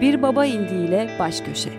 Bir 0.00 0.22
Baba 0.22 0.46
indiğiyle 0.46 1.16
Baş 1.18 1.40
Köşe. 1.40 1.70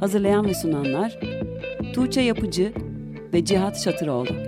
Hazırlayan 0.00 0.46
ve 0.46 0.54
sunanlar 0.54 1.18
Tuğçe 1.94 2.20
Yapıcı 2.20 2.72
ve 3.34 3.44
Cihat 3.44 3.80
Şatıroğlu 3.80 4.47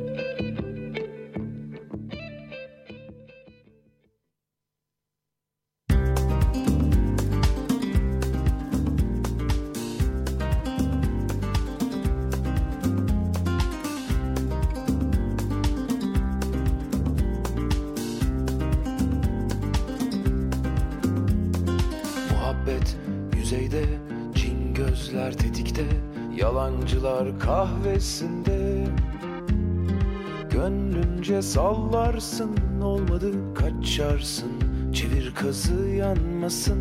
Gönlünce 30.60 31.42
sallarsın 31.42 32.56
olmadı 32.82 33.54
kaçarsın. 33.54 34.52
Çevir 34.92 35.34
kazı 35.34 35.88
yanmasın. 35.88 36.78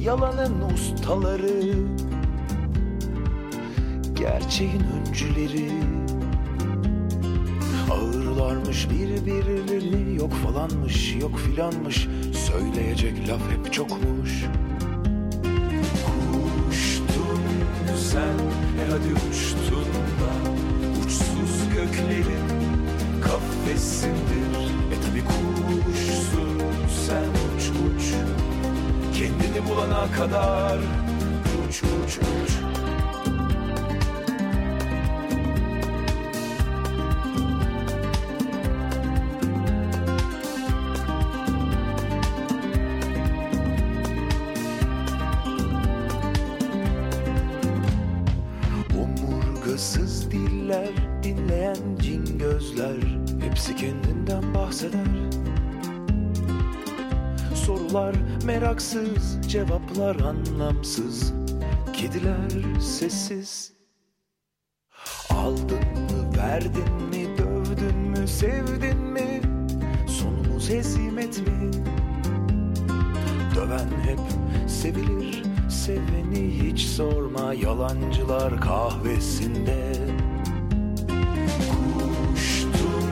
Yalanın 0.00 0.54
ustaları 0.74 1.62
Gerçeğin 4.14 4.82
öncüleri. 5.00 5.70
Ağırlarmış 7.90 8.90
birbirlerini 8.90 10.16
Yok 10.16 10.32
falanmış 10.32 11.14
yok 11.14 11.38
filanmış. 11.38 12.08
Söyleyecek 12.32 13.28
laf 13.28 13.40
hep 13.50 13.72
çokmuş. 13.72 14.44
Sen 17.96 18.38
E 18.80 18.90
hadi 18.90 19.28
uçtun 19.30 19.63
Göklerin 22.04 22.48
kafesindir. 23.22 24.54
E 24.92 24.96
tabi 25.06 25.24
kuşsun 25.24 26.62
sen 27.06 27.24
uç 27.24 27.64
uç. 27.70 28.14
Kendini 29.18 29.68
bulana 29.68 30.12
kadar 30.12 30.78
Uç 31.68 31.82
uç 31.82 32.18
uç 32.18 32.63
meraksız 58.44 59.38
cevaplar 59.48 60.16
anlamsız. 60.16 61.32
Kediler 61.92 62.80
sessiz. 62.80 63.72
Aldın 65.30 65.78
mı 65.78 66.36
verdin 66.38 66.92
mi 67.10 67.38
dövdün 67.38 67.96
mü 67.96 68.28
sevdin 68.28 68.98
mi? 68.98 69.40
Sonumuz 70.08 70.70
hezimet 70.70 71.38
mi? 71.38 71.70
Döven 73.54 73.90
hep 74.02 74.20
sevilir 74.68 75.42
seveni 75.70 76.62
hiç 76.62 76.80
sorma. 76.80 77.54
Yalancılar 77.54 78.60
kahvesinde. 78.60 79.92
Kuştun 81.70 83.10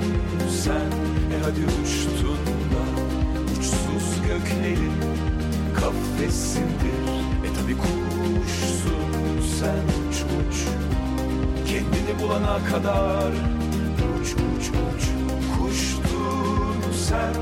sen 0.51 0.91
e 1.33 1.43
hadi 1.45 1.61
uçtun 1.83 2.52
göklerin 4.33 4.93
kafesindir. 5.75 7.05
E 7.45 7.55
tabi 7.55 7.77
kuşsun 7.77 9.41
sen 9.59 9.85
uç 9.99 10.17
uç. 10.17 10.57
Kendini 11.67 12.23
bulana 12.23 12.59
kadar 12.65 13.33
uç 14.21 14.29
uç 14.33 14.69
uç. 14.69 15.05
Kuştun 15.59 16.93
sen 17.09 17.35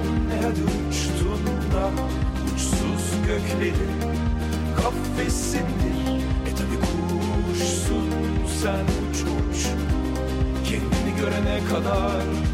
hadi 0.43 0.63
uçtun 0.63 1.47
da 1.75 1.91
Uçsuz 2.55 3.27
göklerin 3.27 4.01
kafesindir. 4.77 6.25
E 6.47 6.55
tabi 6.59 6.77
kuşsun 6.87 8.11
sen 8.63 8.85
uç 8.85 9.19
uç. 9.21 9.67
Kendini 10.65 11.21
görene 11.21 11.61
kadar 11.73 12.50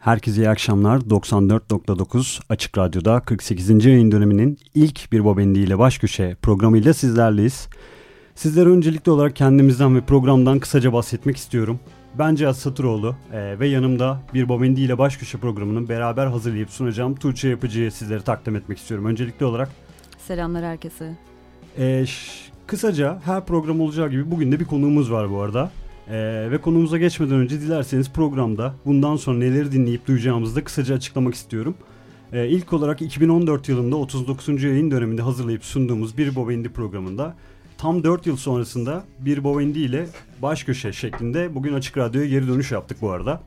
Herkese 0.00 0.42
iyi 0.42 0.48
akşamlar. 0.48 0.98
94.9 0.98 2.40
Açık 2.48 2.78
Radyo'da 2.78 3.20
48. 3.20 3.86
yayın 3.86 4.12
döneminin 4.12 4.58
ilk 4.74 5.12
Bir 5.12 5.24
Bobendi 5.24 5.58
ile 5.58 5.78
Baş 5.78 5.98
Köşe 5.98 6.36
programıyla 6.42 6.94
sizlerleyiz. 6.94 7.68
Sizlere 8.34 8.68
öncelikli 8.68 9.10
olarak 9.10 9.36
kendimizden 9.36 9.96
ve 9.96 10.00
programdan 10.00 10.58
kısaca 10.58 10.92
bahsetmek 10.92 11.36
istiyorum. 11.36 11.80
Ben 12.18 12.34
Cihat 12.34 12.56
Satıroğlu 12.56 13.16
e, 13.32 13.58
ve 13.58 13.68
yanımda 13.68 14.20
Bir 14.34 14.48
Bobendi 14.48 14.80
ile 14.80 14.98
Baş 14.98 15.16
Köşe 15.16 15.38
programının 15.38 15.88
beraber 15.88 16.26
hazırlayıp 16.26 16.70
sunacağım 16.70 17.14
Tuğçe 17.14 17.48
Yapıcı'yı 17.48 17.92
sizlere 17.92 18.20
takdim 18.20 18.56
etmek 18.56 18.78
istiyorum. 18.78 19.06
Öncelikli 19.06 19.44
olarak. 19.44 19.68
Selamlar 20.18 20.64
herkese. 20.64 21.12
E, 21.78 22.04
kısaca 22.66 23.18
her 23.24 23.46
program 23.46 23.80
olacağı 23.80 24.10
gibi 24.10 24.30
bugün 24.30 24.52
de 24.52 24.60
bir 24.60 24.64
konuğumuz 24.64 25.12
var 25.12 25.30
bu 25.30 25.40
arada. 25.40 25.70
Ee, 26.10 26.50
ve 26.50 26.60
konumuza 26.60 26.98
geçmeden 26.98 27.34
önce 27.34 27.60
dilerseniz 27.60 28.12
programda 28.12 28.74
bundan 28.86 29.16
sonra 29.16 29.38
neleri 29.38 29.72
dinleyip 29.72 30.06
duyacağımızı 30.06 30.56
da 30.56 30.64
kısaca 30.64 30.94
açıklamak 30.94 31.34
istiyorum. 31.34 31.74
Ee, 32.32 32.48
ilk 32.48 32.72
olarak 32.72 33.02
2014 33.02 33.68
yılında 33.68 33.96
39. 33.96 34.62
yayın 34.62 34.90
döneminde 34.90 35.22
hazırlayıp 35.22 35.64
sunduğumuz 35.64 36.18
Bir 36.18 36.34
Bobendi 36.34 36.68
programında 36.68 37.34
tam 37.78 38.04
4 38.04 38.26
yıl 38.26 38.36
sonrasında 38.36 39.04
Bir 39.18 39.44
Bobendi 39.44 39.78
ile 39.78 40.06
baş 40.42 40.64
köşe 40.64 40.92
şeklinde 40.92 41.54
bugün 41.54 41.74
Açık 41.74 41.98
Radyo'ya 41.98 42.28
geri 42.28 42.48
dönüş 42.48 42.72
yaptık 42.72 42.98
bu 43.02 43.10
arada. 43.10 43.42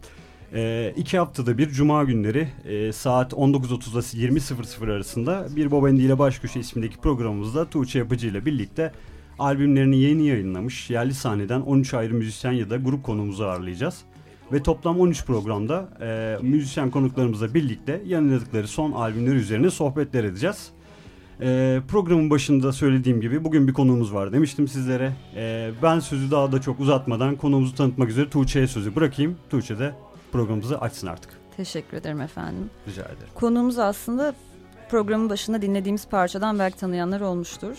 E, 0.53 0.93
iki 0.97 1.17
haftada 1.17 1.57
bir 1.57 1.69
Cuma 1.69 2.03
günleri 2.03 2.47
e, 2.65 2.91
saat 2.91 3.33
19.30 3.33 4.17
ile 4.17 4.27
20.00 4.27 4.93
arasında 4.93 5.47
Bir 5.55 5.71
Bobendi 5.71 6.01
ile 6.01 6.19
Baş 6.19 6.39
Köşe 6.39 6.59
ismindeki 6.59 6.97
programımızda 6.97 7.69
Tuğçe 7.69 7.99
Yapıcı 7.99 8.27
ile 8.27 8.45
birlikte 8.45 8.91
albümlerini 9.39 9.97
yeni 9.97 10.27
yayınlamış 10.27 10.89
yerli 10.89 11.13
sahneden 11.13 11.61
13 11.61 11.93
ayrı 11.93 12.13
müzisyen 12.13 12.51
ya 12.51 12.69
da 12.69 12.77
grup 12.77 13.03
konuğumuzu 13.03 13.43
ağırlayacağız. 13.43 14.01
Ve 14.51 14.63
toplam 14.63 14.99
13 14.99 15.25
programda 15.25 15.89
e, 16.01 16.37
müzisyen 16.41 16.91
konuklarımızla 16.91 17.53
birlikte 17.53 18.01
yayınladıkları 18.05 18.67
son 18.67 18.91
albümler 18.91 19.35
üzerine 19.35 19.69
sohbetler 19.69 20.23
edeceğiz. 20.23 20.71
E, 21.41 21.81
programın 21.87 22.29
başında 22.29 22.71
söylediğim 22.71 23.21
gibi 23.21 23.43
bugün 23.43 23.67
bir 23.67 23.73
konuğumuz 23.73 24.13
var 24.13 24.33
demiştim 24.33 24.67
sizlere. 24.67 25.11
E, 25.35 25.71
ben 25.83 25.99
sözü 25.99 26.31
daha 26.31 26.51
da 26.51 26.61
çok 26.61 26.79
uzatmadan 26.79 27.35
konuğumuzu 27.35 27.75
tanıtmak 27.75 28.09
üzere 28.09 28.29
Tuğçe'ye 28.29 28.67
sözü 28.67 28.95
bırakayım. 28.95 29.37
Tuğçe 29.49 29.79
de 29.79 29.95
programımızı 30.31 30.81
açsın 30.81 31.07
artık. 31.07 31.31
Teşekkür 31.57 31.97
ederim 31.97 32.21
efendim. 32.21 32.69
Rica 32.87 33.03
ederim. 33.03 33.33
Konuğumuz 33.35 33.79
aslında 33.79 34.33
programın 34.89 35.29
başında 35.29 35.61
dinlediğimiz 35.61 36.07
parçadan 36.07 36.59
belki 36.59 36.77
tanıyanlar 36.77 37.21
olmuştur. 37.21 37.77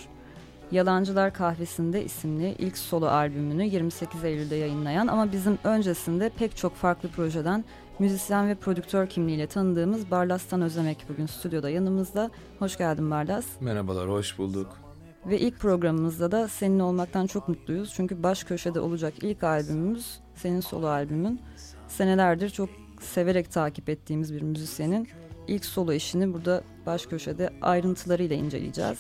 Yalancılar 0.72 1.32
Kahvesi'nde 1.34 2.04
isimli 2.04 2.54
ilk 2.58 2.78
solo 2.78 3.06
albümünü 3.06 3.64
28 3.64 4.24
Eylül'de 4.24 4.54
yayınlayan 4.54 5.06
ama 5.06 5.32
bizim 5.32 5.58
öncesinde 5.64 6.28
pek 6.28 6.56
çok 6.56 6.74
farklı 6.74 7.08
projeden 7.08 7.64
müzisyen 7.98 8.48
ve 8.48 8.54
prodüktör 8.54 9.06
kimliğiyle 9.06 9.46
tanıdığımız 9.46 10.10
Barlas'tan 10.10 10.62
Özlemek 10.62 11.06
bugün 11.08 11.26
stüdyoda 11.26 11.70
yanımızda. 11.70 12.30
Hoş 12.58 12.78
geldin 12.78 13.10
Barlas. 13.10 13.46
Merhabalar, 13.60 14.08
hoş 14.08 14.38
bulduk. 14.38 14.78
Ve 15.26 15.38
ilk 15.38 15.58
programımızda 15.58 16.32
da 16.32 16.48
senin 16.48 16.80
olmaktan 16.80 17.26
çok 17.26 17.48
mutluyuz. 17.48 17.92
Çünkü 17.94 18.22
baş 18.22 18.44
köşede 18.44 18.80
olacak 18.80 19.14
ilk 19.22 19.44
albümümüz 19.44 20.20
senin 20.34 20.60
solo 20.60 20.86
albümün. 20.86 21.40
Senelerdir 21.88 22.50
çok 22.50 22.68
severek 23.00 23.52
takip 23.52 23.88
ettiğimiz 23.88 24.34
bir 24.34 24.42
müzisyenin 24.42 25.08
ilk 25.48 25.64
solo 25.64 25.92
işini 25.92 26.34
burada 26.34 26.62
baş 26.86 27.06
köşede 27.06 27.50
ayrıntılarıyla 27.62 28.36
inceleyeceğiz. 28.36 28.98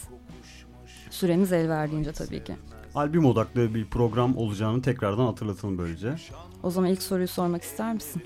Süremiz 1.14 1.52
el 1.52 1.68
verdiğince 1.68 2.12
tabii 2.12 2.44
ki. 2.44 2.54
Albüm 2.94 3.26
odaklı 3.26 3.74
bir 3.74 3.86
program 3.86 4.36
olacağını 4.36 4.82
tekrardan 4.82 5.26
hatırlatalım 5.26 5.78
böylece. 5.78 6.14
O 6.62 6.70
zaman 6.70 6.90
ilk 6.90 7.02
soruyu 7.02 7.28
sormak 7.28 7.62
ister 7.62 7.94
misin? 7.94 8.22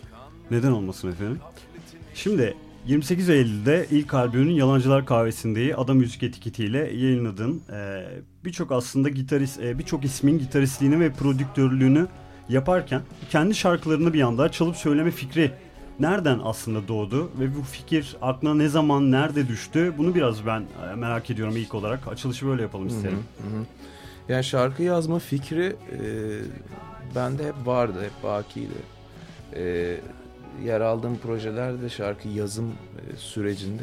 Neden 0.50 0.72
olmasın 0.72 1.12
efendim? 1.12 1.38
Şimdi 2.14 2.54
28 2.86 3.30
Eylül'de 3.30 3.86
ilk 3.90 4.14
albümünün 4.14 4.52
Yalancılar 4.52 5.06
Kahvesi'ndeyi 5.06 5.76
Ada 5.76 5.94
Müzik 5.94 6.22
etiketiyle 6.22 6.78
yayınladın. 6.78 7.62
Ee, 7.72 8.04
birçok 8.44 8.72
aslında 8.72 9.08
gitarist, 9.08 9.60
e, 9.60 9.78
birçok 9.78 10.04
ismin 10.04 10.38
gitaristliğini 10.38 11.00
ve 11.00 11.12
prodüktörlüğünü 11.12 12.06
yaparken 12.48 13.02
kendi 13.30 13.54
şarkılarını 13.54 14.12
bir 14.12 14.20
anda 14.20 14.52
çalıp 14.52 14.76
söyleme 14.76 15.10
fikri 15.10 15.52
nereden 16.00 16.40
aslında 16.44 16.88
doğdu 16.88 17.30
ve 17.40 17.56
bu 17.56 17.62
fikir 17.62 18.16
aklına 18.22 18.54
ne 18.54 18.68
zaman 18.68 19.12
nerede 19.12 19.48
düştü 19.48 19.94
bunu 19.98 20.14
biraz 20.14 20.46
ben 20.46 20.64
e, 20.92 20.94
merak 20.94 21.30
ediyorum 21.30 21.56
ilk 21.56 21.74
olarak 21.74 22.08
açılışı 22.08 22.46
böyle 22.46 22.62
yapalım 22.62 22.88
isterim. 22.88 23.24
Hı 23.42 23.58
hı. 23.58 23.64
Yani 24.28 24.44
şarkı 24.44 24.82
yazma 24.82 25.18
fikri 25.18 25.76
e, 25.92 26.00
bende 27.14 27.46
hep 27.46 27.54
vardı 27.66 27.98
hep 28.02 28.22
bakiydi. 28.22 28.78
E, 29.54 29.96
yer 30.64 30.80
aldığım 30.80 31.18
projelerde 31.18 31.88
şarkı 31.88 32.28
yazım 32.28 32.68
e, 32.68 33.16
sürecinde 33.16 33.82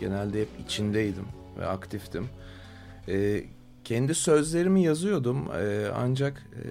genelde 0.00 0.40
hep 0.40 0.48
içindeydim 0.64 1.26
ve 1.58 1.66
aktiftim. 1.66 2.28
E, 3.08 3.44
kendi 3.84 4.14
sözlerimi 4.14 4.82
yazıyordum 4.82 5.48
e, 5.60 5.86
ancak 5.96 6.46
e, 6.54 6.62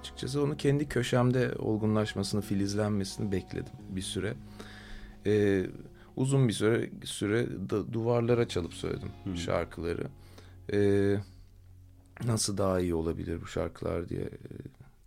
açıkçası 0.00 0.42
onu 0.42 0.56
kendi 0.56 0.88
köşemde 0.88 1.54
olgunlaşmasını, 1.58 2.40
filizlenmesini 2.40 3.32
bekledim 3.32 3.72
bir 3.88 4.02
süre. 4.02 4.34
E, 5.26 5.66
uzun 6.16 6.48
bir 6.48 6.52
süre 6.52 6.90
süre 7.04 7.46
da, 7.70 7.92
duvarlara 7.92 8.48
çalıp 8.48 8.74
söyledim 8.74 9.10
Hı. 9.24 9.36
şarkıları. 9.36 10.06
E, 10.72 10.78
nasıl 12.24 12.58
daha 12.58 12.80
iyi 12.80 12.94
olabilir 12.94 13.40
bu 13.42 13.46
şarkılar 13.46 14.08
diye 14.08 14.22
e, 14.22 14.48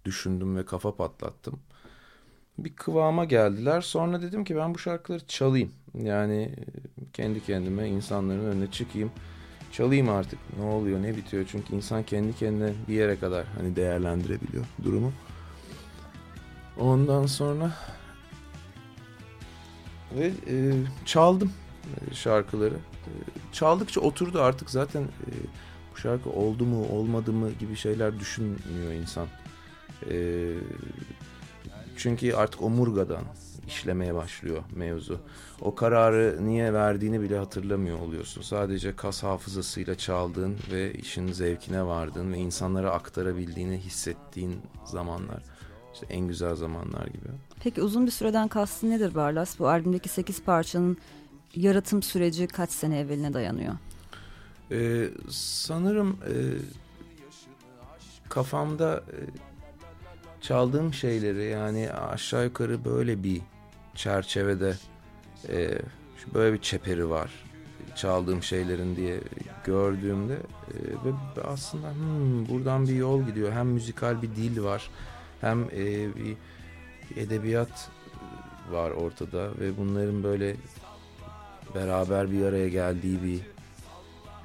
düşündüm 0.05 0.57
ve 0.57 0.65
kafa 0.65 0.95
patlattım. 0.95 1.59
Bir 2.57 2.75
kıvama 2.75 3.25
geldiler. 3.25 3.81
Sonra 3.81 4.21
dedim 4.21 4.43
ki 4.43 4.55
ben 4.55 4.73
bu 4.73 4.79
şarkıları 4.79 5.27
çalayım. 5.27 5.71
Yani 6.03 6.41
e, 6.41 6.63
kendi 7.13 7.43
kendime 7.43 7.89
insanların 7.89 8.45
önüne 8.45 8.71
çıkayım 8.71 9.11
çalayım 9.77 10.09
artık 10.09 10.39
ne 10.59 10.65
oluyor 10.65 11.03
ne 11.03 11.17
bitiyor 11.17 11.45
çünkü 11.51 11.75
insan 11.75 12.03
kendi 12.03 12.35
kendine 12.35 12.73
bir 12.87 12.93
yere 12.93 13.19
kadar 13.19 13.45
hani 13.57 13.75
değerlendirebiliyor 13.75 14.65
durumu. 14.83 15.11
Ondan 16.77 17.25
sonra 17.25 17.71
ve 20.15 20.25
e, 20.25 20.73
çaldım 21.05 21.51
e, 21.85 22.13
şarkıları. 22.13 22.75
E, 22.75 23.11
çaldıkça 23.51 24.01
oturdu 24.01 24.41
artık 24.41 24.69
zaten 24.69 25.01
e, 25.01 25.31
bu 25.93 25.97
şarkı 25.97 26.29
oldu 26.29 26.65
mu 26.65 26.87
olmadı 26.91 27.33
mı 27.33 27.51
gibi 27.51 27.75
şeyler 27.75 28.19
düşünmüyor 28.19 28.91
insan. 29.01 29.27
E, 30.09 30.47
çünkü 31.97 32.33
artık 32.33 32.61
omurgadan 32.61 33.23
işlemeye 33.67 34.15
başlıyor 34.15 34.63
mevzu. 34.75 35.19
O 35.61 35.75
kararı 35.75 36.37
niye 36.41 36.73
verdiğini 36.73 37.21
bile 37.21 37.37
hatırlamıyor 37.37 37.99
oluyorsun. 37.99 38.41
Sadece 38.41 38.95
kas 38.95 39.23
hafızasıyla 39.23 39.95
çaldığın 39.95 40.57
ve 40.71 40.93
işin 40.93 41.31
zevkine 41.31 41.85
vardığın 41.85 42.33
ve 42.33 42.37
insanlara 42.37 42.91
aktarabildiğini 42.91 43.77
hissettiğin 43.77 44.61
zamanlar. 44.85 45.43
İşte 45.93 46.05
en 46.09 46.27
güzel 46.27 46.55
zamanlar 46.55 47.07
gibi. 47.07 47.27
Peki 47.63 47.81
uzun 47.81 48.05
bir 48.05 48.11
süreden 48.11 48.47
kastın 48.47 48.89
nedir 48.89 49.15
Barlas? 49.15 49.59
Bu 49.59 49.69
albümdeki 49.69 50.09
8 50.09 50.43
parçanın 50.43 50.97
yaratım 51.55 52.03
süreci 52.03 52.47
kaç 52.47 52.71
sene 52.71 52.99
evveline 52.99 53.33
dayanıyor? 53.33 53.73
Ee, 54.71 55.09
sanırım 55.29 56.09
e, 56.09 56.33
kafamda 58.29 59.03
e, 59.11 59.17
çaldığım 60.41 60.93
şeyleri 60.93 61.43
yani 61.43 61.91
aşağı 61.91 62.43
yukarı 62.43 62.85
böyle 62.85 63.23
bir 63.23 63.41
çerçevede 63.95 64.75
e, 65.49 65.79
böyle 66.33 66.53
bir 66.53 66.61
çeperi 66.61 67.09
var 67.09 67.31
çaldığım 67.95 68.43
şeylerin 68.43 68.95
diye 68.95 69.19
gördüğümde 69.63 70.33
e, 70.33 70.77
ve 71.05 71.41
aslında 71.47 71.87
hmm, 71.93 72.47
buradan 72.47 72.87
bir 72.87 72.95
yol 72.95 73.23
gidiyor. 73.23 73.51
Hem 73.51 73.67
müzikal 73.67 74.21
bir 74.21 74.29
dil 74.29 74.63
var 74.63 74.89
hem 75.41 75.63
e, 75.63 76.15
bir 76.15 76.37
edebiyat 77.15 77.89
var 78.71 78.91
ortada 78.91 79.59
ve 79.59 79.77
bunların 79.77 80.23
böyle 80.23 80.55
beraber 81.75 82.31
bir 82.31 82.45
araya 82.45 82.69
geldiği 82.69 83.23
bir 83.23 83.41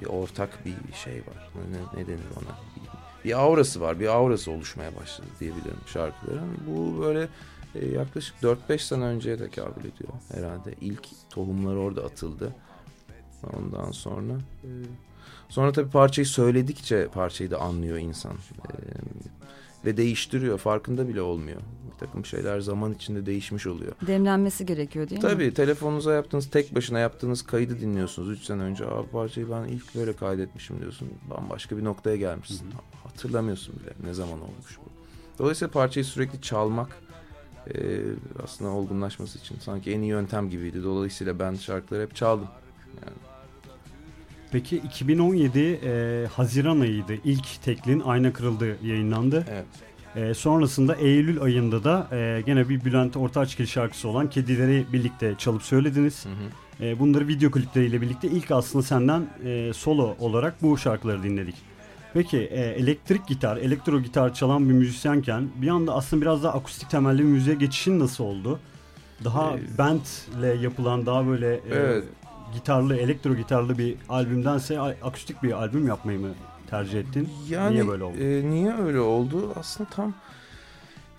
bir 0.01 0.07
ortak 0.07 0.65
bir 0.65 0.95
şey 0.95 1.15
var. 1.15 1.51
Ne, 1.71 2.01
ne 2.01 2.07
denir 2.07 2.31
ona? 2.37 2.57
Bir, 2.77 3.29
bir 3.29 3.41
aurası 3.41 3.81
var. 3.81 4.01
Bir 4.01 4.09
aurası 4.09 4.51
oluşmaya 4.51 4.97
başladı 4.97 5.29
diyebilirim 5.41 5.77
şarkıların. 5.87 6.59
Bu 6.67 7.01
böyle 7.01 7.29
e, 7.75 7.87
yaklaşık 7.89 8.37
4-5 8.43 8.79
sene 8.79 9.05
önceye 9.05 9.37
tekabül 9.37 9.81
ediyor 9.81 10.13
herhalde. 10.35 10.75
İlk 10.81 11.09
tohumlar 11.31 11.75
orada 11.77 12.05
atıldı. 12.05 12.55
Ondan 13.57 13.91
sonra 13.91 14.33
e, 14.65 14.69
sonra 15.49 15.73
tabii 15.73 15.91
parçayı 15.91 16.27
söyledikçe 16.27 17.09
parçayı 17.09 17.51
da 17.51 17.61
anlıyor 17.61 17.99
insan. 17.99 18.33
E, 18.33 18.75
ve 19.85 19.97
değiştiriyor. 19.97 20.59
Farkında 20.59 21.09
bile 21.09 21.23
olmuyor. 21.23 21.61
Bir 21.93 22.07
takım 22.07 22.25
şeyler 22.25 22.61
zaman 22.61 22.93
içinde 22.93 23.27
değişmiş 23.27 23.67
oluyor. 23.67 23.93
Demlenmesi 24.07 24.67
gerekiyor 24.67 25.11
değil 25.11 25.21
Tabii, 25.21 25.35
mi? 25.35 25.39
Tabii 25.41 25.55
telefonunuza 25.55 26.15
yaptığınız 26.15 26.51
tek 26.51 26.75
başına 26.75 26.99
yaptığınız 26.99 27.43
kaydı 27.43 27.81
dinliyorsunuz. 27.81 28.31
Üç 28.31 28.45
sene 28.45 28.63
önce 28.63 28.85
Aa, 28.85 29.11
parçayı 29.13 29.51
ben 29.51 29.65
ilk 29.65 29.95
böyle 29.95 30.13
kaydetmişim 30.13 30.81
diyorsun. 30.81 31.09
Bambaşka 31.31 31.77
bir 31.77 31.85
noktaya 31.85 32.17
gelmişsin. 32.17 32.67
Hı 32.67 32.71
hı. 32.71 33.09
Hatırlamıyorsun 33.09 33.75
bile 33.81 34.09
ne 34.09 34.15
zaman 34.15 34.41
olmuş 34.41 34.79
bu. 34.79 34.91
Dolayısıyla 35.39 35.73
parçayı 35.73 36.05
sürekli 36.05 36.41
çalmak 36.41 36.89
e, 37.75 38.01
aslında 38.45 38.71
olgunlaşması 38.71 39.39
için 39.39 39.57
sanki 39.61 39.93
en 39.93 40.01
iyi 40.01 40.09
yöntem 40.09 40.51
gibiydi. 40.51 40.85
Dolayısıyla 40.85 41.39
ben 41.39 41.55
şarkıları 41.55 42.03
hep 42.03 42.17
çaldım. 42.17 42.49
Yani. 42.87 43.17
Peki 44.53 44.77
2017 44.77 45.59
e, 45.59 46.27
Haziran 46.33 46.81
ayıydı. 46.81 47.15
İlk 47.25 47.63
teklin 47.63 48.01
Ayna 48.01 48.33
Kırıldı 48.33 48.77
yayınlandı. 48.83 49.45
Evet. 49.51 49.67
E, 50.17 50.35
sonrasında 50.35 50.95
Eylül 50.95 51.43
ayında 51.43 51.85
da 51.85 52.09
e, 52.13 52.43
gene 52.47 52.69
bir 52.69 52.85
Bülent 52.85 53.17
Ortaçgil 53.17 53.67
şarkısı 53.67 54.09
olan 54.09 54.31
Kedileri 54.31 54.87
birlikte 54.93 55.35
çalıp 55.39 55.63
söylediniz. 55.63 56.27
Hı 56.27 56.29
hı. 56.29 56.87
E, 56.87 56.99
bunları 56.99 57.29
video 57.29 57.51
klipleriyle 57.51 58.01
birlikte 58.01 58.29
ilk 58.29 58.51
aslında 58.51 58.83
senden 58.83 59.27
e, 59.45 59.73
solo 59.73 60.17
olarak 60.19 60.63
bu 60.63 60.79
şarkıları 60.79 61.23
dinledik. 61.23 61.55
Peki 62.15 62.39
e, 62.39 62.61
elektrik 62.61 63.27
gitar, 63.27 63.57
elektro 63.57 64.01
gitar 64.01 64.35
çalan 64.35 64.69
bir 64.69 64.75
müzisyenken 64.75 65.49
bir 65.57 65.69
anda 65.69 65.95
aslında 65.95 66.23
biraz 66.23 66.43
daha 66.43 66.53
akustik 66.53 66.91
temelli 66.91 67.19
bir 67.19 67.25
müziğe 67.25 67.57
geçişin 67.57 68.01
nasıl 68.01 68.25
oldu? 68.25 68.61
Daha 69.25 69.53
ee, 69.53 69.79
bandle 69.79 70.55
yapılan 70.63 71.07
daha 71.07 71.27
böyle 71.27 71.55
e, 71.55 71.61
evet. 71.71 72.05
gitarlı, 72.55 72.97
elektro 72.97 73.35
gitarlı 73.35 73.79
bir 73.79 73.97
albümdense 74.09 74.81
akustik 74.81 75.43
bir 75.43 75.53
albüm 75.53 75.89
yapmayı 75.89 76.19
mı 76.21 76.29
tercih 76.71 77.01
ettin? 77.01 77.29
Yani, 77.49 77.75
niye 77.75 77.89
böyle 77.89 78.05
oldu? 78.05 78.17
E, 78.19 78.51
niye 78.51 78.75
öyle 78.75 79.01
oldu? 79.01 79.53
Aslında 79.57 79.91
tam 79.91 80.15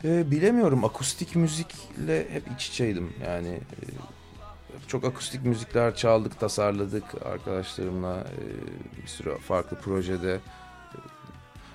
e, 0.04 0.32
bilemiyorum. 0.32 0.86
Akustik 0.86 1.36
müzikle 1.36 2.28
hep 2.30 2.44
iç 2.56 2.68
içeydim. 2.68 3.14
Yani 3.26 3.50
e, 3.50 3.86
çok 4.88 5.04
akustik 5.04 5.46
müzikler 5.46 5.96
çaldık, 5.96 6.40
tasarladık 6.40 7.04
arkadaşlarımla 7.26 8.18
e, 8.18 9.02
bir 9.02 9.08
sürü 9.08 9.38
farklı 9.38 9.78
projede. 9.78 10.40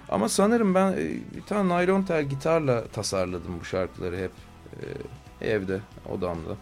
Ama 0.08 0.28
sanırım 0.28 0.75
ben 0.75 0.92
e, 0.92 0.96
bir 1.36 1.42
tane 1.46 1.68
naylon 1.68 2.02
tel 2.02 2.25
gitarla 2.25 2.84
tasarladım 2.84 3.60
bu 3.60 3.64
şarkıları 3.64 4.16
hep 4.16 4.30
e, 5.40 5.48
evde, 5.48 5.80
odamda. 6.12 6.52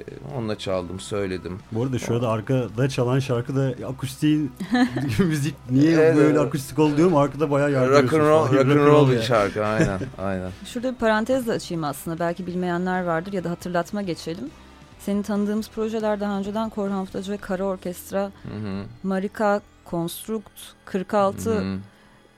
E, 0.00 0.04
onunla 0.36 0.58
çaldım, 0.58 1.00
söyledim. 1.00 1.58
Bu 1.72 1.82
arada 1.82 1.98
şurada 1.98 2.28
arkada 2.28 2.88
çalan 2.88 3.18
şarkı 3.18 3.56
da 3.56 3.86
akustik 3.86 4.50
müzik 5.18 5.54
niye 5.70 5.92
evet, 5.92 6.16
böyle 6.16 6.40
akustik 6.40 6.78
oldu 6.78 6.96
diyorum 6.96 7.16
arkada 7.16 7.50
bayağı 7.50 7.72
yardımcı. 7.72 8.02
Rock 8.02 8.12
and 8.12 8.20
roll, 8.20 8.66
rock 8.66 8.76
roll 8.76 9.10
bir 9.10 9.22
şarkı 9.22 9.66
aynen, 9.66 10.00
aynen. 10.18 10.50
Şurada 10.64 10.92
bir 10.92 10.98
parantez 10.98 11.46
de 11.46 11.52
açayım 11.52 11.84
aslında. 11.84 12.18
Belki 12.18 12.46
bilmeyenler 12.46 13.04
vardır 13.04 13.32
ya 13.32 13.44
da 13.44 13.50
hatırlatma 13.50 14.02
geçelim. 14.02 14.50
Senin 14.98 15.22
tanıdığımız 15.22 15.68
projeler 15.70 16.20
daha 16.20 16.38
önceden 16.38 16.70
Korhan 16.70 16.96
Haftacı 16.96 17.32
ve 17.32 17.36
Kara 17.36 17.64
Orkestra, 17.64 18.22
hı 18.22 18.68
hı. 18.68 18.84
Marika 19.02 19.60
Construct 19.90 20.50
46 20.84 21.50
Hı. 21.50 21.78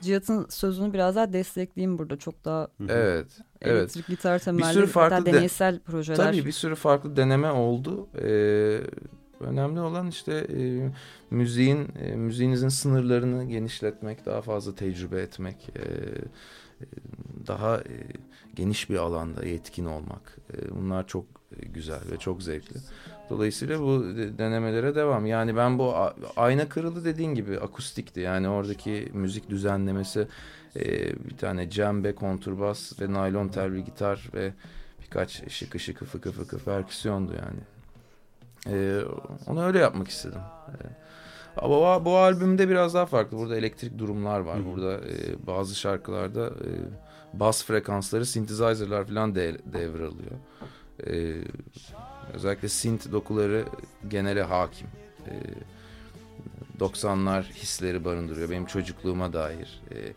Cihat'ın 0.05 0.47
sözünü 0.49 0.93
biraz 0.93 1.17
daha 1.17 1.33
destekleyeyim 1.33 1.99
burada. 1.99 2.17
Çok 2.17 2.45
daha. 2.45 2.69
Evet. 2.89 3.27
Evet. 3.63 3.81
elektrik 3.81 4.07
gitar 4.07 4.39
temelli 4.39 4.73
sürü 4.75 4.87
farklı 4.87 5.17
hatta 5.17 5.27
de- 5.27 5.33
deneysel 5.33 5.79
projeler. 5.79 6.17
Tabii 6.17 6.47
bir 6.47 6.53
sürü 6.53 6.75
farklı 6.75 7.17
deneme 7.17 7.51
oldu. 7.51 8.09
Ee, 8.23 8.81
önemli 9.41 9.81
olan 9.81 10.07
işte 10.09 10.33
e, 10.59 10.91
müziğin 11.31 11.89
e, 12.01 12.17
müziğinizin 12.17 12.69
sınırlarını 12.69 13.45
genişletmek, 13.45 14.27
daha 14.27 14.43
fazla 14.43 14.75
tecrübe 14.75 15.21
etmek, 15.21 15.71
e, 15.77 15.81
e, 16.81 16.87
daha 17.47 17.77
e, 17.79 17.95
geniş 18.55 18.91
bir 18.91 18.97
alanda 18.97 19.47
yetkin 19.47 19.85
olmak. 19.85 20.37
E, 20.55 20.75
bunlar 20.75 21.07
çok 21.07 21.25
e, 21.61 21.67
güzel 21.67 22.01
ve 22.13 22.17
çok 22.17 22.43
zevkli. 22.43 22.77
Dolayısıyla 23.31 23.81
bu 23.81 24.05
de- 24.17 24.39
denemelere 24.39 24.95
devam. 24.95 25.27
Yani 25.27 25.57
ben 25.57 25.79
bu 25.79 25.95
ayna 26.37 26.69
kırıldı 26.69 27.05
dediğin 27.05 27.35
gibi 27.35 27.61
akustikti. 27.61 28.21
Yani 28.21 28.49
oradaki 28.49 29.09
müzik 29.13 29.51
düzenlemesi 29.51 30.29
e, 30.77 30.85
bir 31.25 31.37
tane 31.37 31.71
cembe, 31.71 32.15
konturbas 32.15 33.01
ve 33.01 33.13
naylon 33.13 33.49
telli 33.49 33.85
gitar 33.85 34.31
ve 34.35 34.53
birkaç 35.03 35.53
şıkı 35.53 35.79
şıkı 35.79 36.05
fıkı 36.05 36.33
fıkı 36.33 36.59
perküsyondu 36.59 37.33
yani. 37.33 37.61
Ee, 38.67 39.01
onu 39.47 39.65
öyle 39.65 39.79
yapmak 39.79 40.09
istedim. 40.09 40.41
Ee, 40.69 40.87
ama 41.57 42.01
bu, 42.01 42.05
bu 42.05 42.17
albümde 42.17 42.69
biraz 42.69 42.95
daha 42.95 43.07
farklı. 43.07 43.39
Burada 43.39 43.57
elektrik 43.57 43.99
durumlar 43.99 44.41
var. 44.41 44.59
Burada 44.67 44.95
e, 44.95 45.47
bazı 45.47 45.75
şarkılarda 45.75 46.47
e, 46.47 46.71
bas 47.41 47.65
frekansları, 47.65 48.27
synthesizer'lar 48.27 49.07
falan 49.07 49.35
de, 49.35 49.59
devralıyor. 49.73 50.33
Ee, 51.07 51.35
özellikle 52.33 52.69
synth 52.69 53.13
dokuları 53.13 53.65
genele 54.09 54.43
hakim. 54.43 54.89
Ee, 55.29 55.41
90'lar 56.81 57.43
hisleri 57.43 58.05
barındırıyor. 58.05 58.51
Benim 58.51 58.67
çocukluğuma 58.67 59.33
dair. 59.33 59.83
Ee, 59.91 59.99
e, 59.99 60.15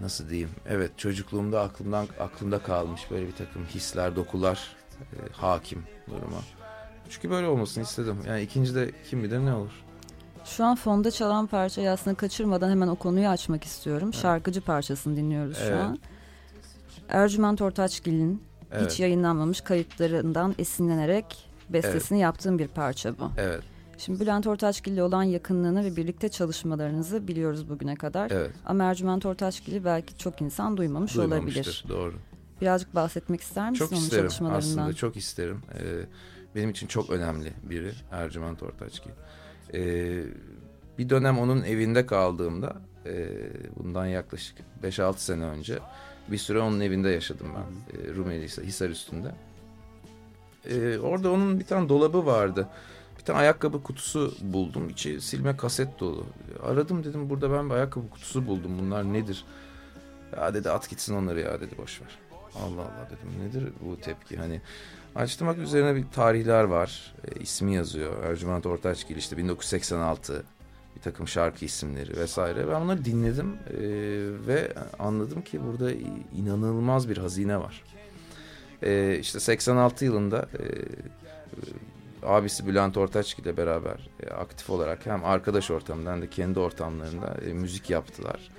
nasıl 0.00 0.28
diyeyim? 0.28 0.50
Evet 0.68 0.98
çocukluğumda 0.98 1.60
aklımdan 1.60 2.08
aklımda 2.20 2.58
kalmış 2.58 3.10
böyle 3.10 3.26
bir 3.26 3.32
takım 3.32 3.64
hisler, 3.64 4.16
dokular 4.16 4.76
e, 5.00 5.32
hakim 5.32 5.82
duruma. 6.10 6.40
Çünkü 7.10 7.30
böyle 7.30 7.46
olmasını 7.46 7.84
istedim. 7.84 8.16
Yani 8.26 8.42
ikinci 8.42 8.74
de 8.74 8.90
kim 9.10 9.22
bilir 9.22 9.38
ne 9.38 9.54
olur. 9.54 9.84
Şu 10.44 10.64
an 10.64 10.76
fonda 10.76 11.10
çalan 11.10 11.46
parçayı 11.46 11.90
aslında 11.90 12.16
kaçırmadan 12.16 12.70
hemen 12.70 12.88
o 12.88 12.96
konuyu 12.96 13.28
açmak 13.28 13.64
istiyorum. 13.64 14.14
Şarkıcı 14.14 14.60
parçasını 14.60 15.16
dinliyoruz 15.16 15.58
Evet. 15.62 15.72
şu 15.72 15.78
an. 15.78 15.98
Ercüment 17.08 17.62
Ortaçgil'in 17.62 18.42
Evet. 18.72 18.90
hiç 18.92 19.00
yayınlanmamış 19.00 19.60
kayıtlarından 19.60 20.54
esinlenerek 20.58 21.48
bestesini 21.68 22.18
yaptığım 22.20 22.58
bir 22.58 22.68
parça 22.68 23.18
bu. 23.18 23.30
Evet, 23.38 23.60
Şimdi 23.98 24.20
Bülent 24.20 24.46
Ortaçgil 24.46 24.92
ile 24.92 25.02
olan 25.02 25.22
yakınlığını 25.22 25.84
ve 25.84 25.96
birlikte 25.96 26.28
çalışmalarınızı 26.28 27.28
biliyoruz 27.28 27.68
bugüne 27.68 27.94
kadar. 27.96 28.30
evet. 28.30 28.50
Ama 28.66 28.84
Ercüment 28.84 29.26
Ortaçgil'i 29.26 29.84
belki 29.84 30.18
çok 30.18 30.40
insan 30.42 30.76
duymamış 30.76 31.16
olabilir. 31.16 31.84
Doğru. 31.88 32.14
Birazcık 32.60 32.94
bahsetmek 32.94 33.40
ister 33.40 33.70
misin 33.70 33.84
Çok 33.84 33.92
onun 33.92 34.00
isterim 34.00 34.22
çalışmalarından? 34.24 34.58
aslında 34.58 34.92
çok 34.92 35.16
isterim. 35.16 35.62
Ee, 35.74 35.80
benim 36.54 36.70
için 36.70 36.86
çok 36.86 37.10
önemli 37.10 37.52
biri 37.62 37.92
Ercüment 38.10 38.62
Ortaçgil. 38.62 39.10
Ee, 39.74 40.22
bir 40.98 41.08
dönem 41.08 41.38
onun 41.38 41.62
evinde 41.62 42.06
kaldığımda 42.06 42.76
e, 43.06 43.28
bundan 43.76 44.06
yaklaşık 44.06 44.56
5-6 44.82 45.18
sene 45.18 45.44
önce 45.44 45.78
bir 46.28 46.38
süre 46.38 46.58
onun 46.58 46.80
evinde 46.80 47.08
yaşadım 47.08 47.46
ben. 47.54 47.98
E, 47.98 48.14
Rumeli 48.14 48.48
Hisar 48.48 48.90
üstünde. 48.90 49.34
Ee, 50.70 50.98
orada 50.98 51.30
onun 51.30 51.60
bir 51.60 51.64
tane 51.64 51.88
dolabı 51.88 52.26
vardı. 52.26 52.68
Bir 53.18 53.24
tane 53.24 53.38
ayakkabı 53.38 53.82
kutusu 53.82 54.34
buldum. 54.42 54.88
İçi 54.88 55.20
silme 55.20 55.56
kaset 55.56 56.00
dolu. 56.00 56.26
Aradım 56.62 57.04
dedim 57.04 57.30
burada 57.30 57.52
ben 57.52 57.70
bir 57.70 57.74
ayakkabı 57.74 58.10
kutusu 58.10 58.46
buldum. 58.46 58.78
Bunlar 58.78 59.12
nedir? 59.12 59.44
Ya 60.36 60.54
dedi 60.54 60.70
at 60.70 60.90
gitsin 60.90 61.14
onları 61.14 61.40
ya 61.40 61.60
dedi 61.60 61.78
boş 61.78 62.00
ver. 62.00 62.18
Allah 62.54 62.80
Allah 62.80 63.08
dedim 63.10 63.46
nedir 63.46 63.72
bu 63.80 64.00
tepki 64.00 64.36
hani 64.36 64.60
açtım 65.14 65.48
bak 65.48 65.58
üzerine 65.58 65.96
bir 65.96 66.04
tarihler 66.08 66.64
var. 66.64 67.14
E, 67.28 67.40
ismi 67.40 67.74
yazıyor. 67.74 68.24
Ercüment 68.24 68.66
Ortaçgil 68.66 69.16
işte 69.16 69.36
1986 69.36 70.44
bir 70.96 71.00
takım 71.00 71.28
şarkı 71.28 71.64
isimleri 71.64 72.16
vesaire. 72.16 72.68
Ben 72.68 72.80
bunları 72.80 73.04
dinledim 73.04 73.56
e, 73.70 73.78
ve 74.46 74.72
anladım 74.98 75.42
ki 75.42 75.60
burada 75.66 75.92
inanılmaz 76.36 77.08
bir 77.08 77.16
hazine 77.16 77.58
var. 77.58 77.82
E, 78.82 79.18
işte 79.20 79.40
86 79.40 80.04
yılında 80.04 80.48
e, 80.58 80.64
abisi 82.26 82.66
Bülent 82.66 82.96
Ortaçgil 82.96 83.42
ile 83.42 83.56
beraber 83.56 84.10
e, 84.22 84.30
aktif 84.30 84.70
olarak 84.70 85.06
hem 85.06 85.24
arkadaş 85.24 85.70
ortamında 85.70 86.12
hem 86.12 86.22
de 86.22 86.30
kendi 86.30 86.58
ortamlarında 86.58 87.34
e, 87.46 87.52
müzik 87.52 87.90
yaptılar 87.90 88.50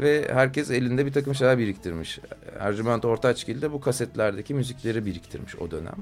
ve 0.00 0.28
herkes 0.32 0.70
elinde 0.70 1.06
bir 1.06 1.12
takım 1.12 1.34
şeyler 1.34 1.58
biriktirmiş. 1.58 2.18
Ercüment 2.58 3.04
Ortaçgil 3.04 3.62
de 3.62 3.72
bu 3.72 3.80
kasetlerdeki 3.80 4.54
müzikleri 4.54 5.06
biriktirmiş 5.06 5.56
o 5.56 5.70
dönem. 5.70 5.96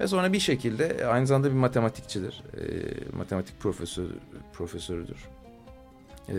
Ve 0.00 0.08
sonra 0.08 0.32
bir 0.32 0.40
şekilde 0.40 1.06
aynı 1.06 1.26
zamanda 1.26 1.48
bir 1.50 1.56
matematikçidir. 1.56 2.42
E, 2.56 2.62
matematik 3.16 3.60
profesör, 3.60 4.06
profesörüdür. 4.52 5.28
E, 6.28 6.34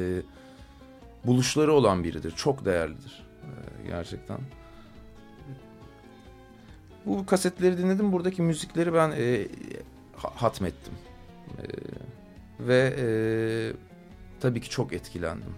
buluşları 1.26 1.74
olan 1.74 2.04
biridir. 2.04 2.32
Çok 2.32 2.66
değerlidir. 2.66 3.26
E, 3.44 3.88
gerçekten. 3.88 4.38
Bu 7.06 7.26
kasetleri 7.26 7.78
dinledim. 7.78 8.12
Buradaki 8.12 8.42
müzikleri 8.42 8.94
ben 8.94 9.14
e, 9.18 9.48
ha- 10.16 10.34
hatmettim. 10.36 10.94
E, 11.58 11.64
ve 12.60 12.94
e, 12.98 13.08
tabii 14.40 14.62
ki 14.62 14.70
çok 14.70 14.94
etkilendim. 14.94 15.56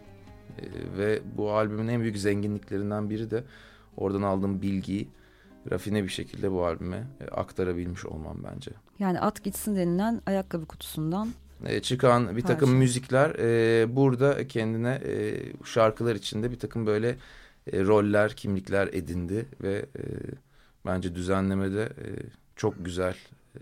Ve 0.98 1.22
bu 1.38 1.52
albümün 1.52 1.88
en 1.88 2.02
büyük 2.02 2.18
zenginliklerinden 2.18 3.10
biri 3.10 3.32
de 3.32 3.44
oradan 3.98 4.22
aldığım 4.22 4.62
bilgiyi 4.62 5.10
rafine 5.72 6.04
bir 6.04 6.10
şekilde 6.10 6.52
bu 6.52 6.66
albüme 6.66 7.04
e, 7.22 7.26
aktarabilmiş 7.28 8.06
olmam 8.06 8.38
bence. 8.54 8.72
Yani 9.00 9.20
at 9.20 9.44
gitsin 9.44 9.76
denilen 9.76 10.22
ayakkabı 10.26 10.66
kutusundan 10.66 11.30
E, 11.66 11.82
çıkan 11.82 12.38
bir 12.38 12.42
takım 12.42 12.68
Parça. 12.70 12.80
müzikler 12.80 13.30
e, 13.40 13.96
burada 13.96 14.48
kendine 14.48 15.02
e, 15.06 15.36
şarkılar 15.66 16.16
içinde 16.16 16.52
bir 16.52 16.60
takım 16.60 16.86
böyle 16.88 17.16
e, 17.74 17.84
roller, 17.84 18.34
kimlikler 18.36 18.88
edindi 18.88 19.46
ve 19.62 19.74
e, 19.78 20.04
bence 20.86 21.16
düzenlemede 21.16 21.84
e, 21.84 22.08
çok 22.56 22.86
güzel 22.86 23.16
e, 23.56 23.60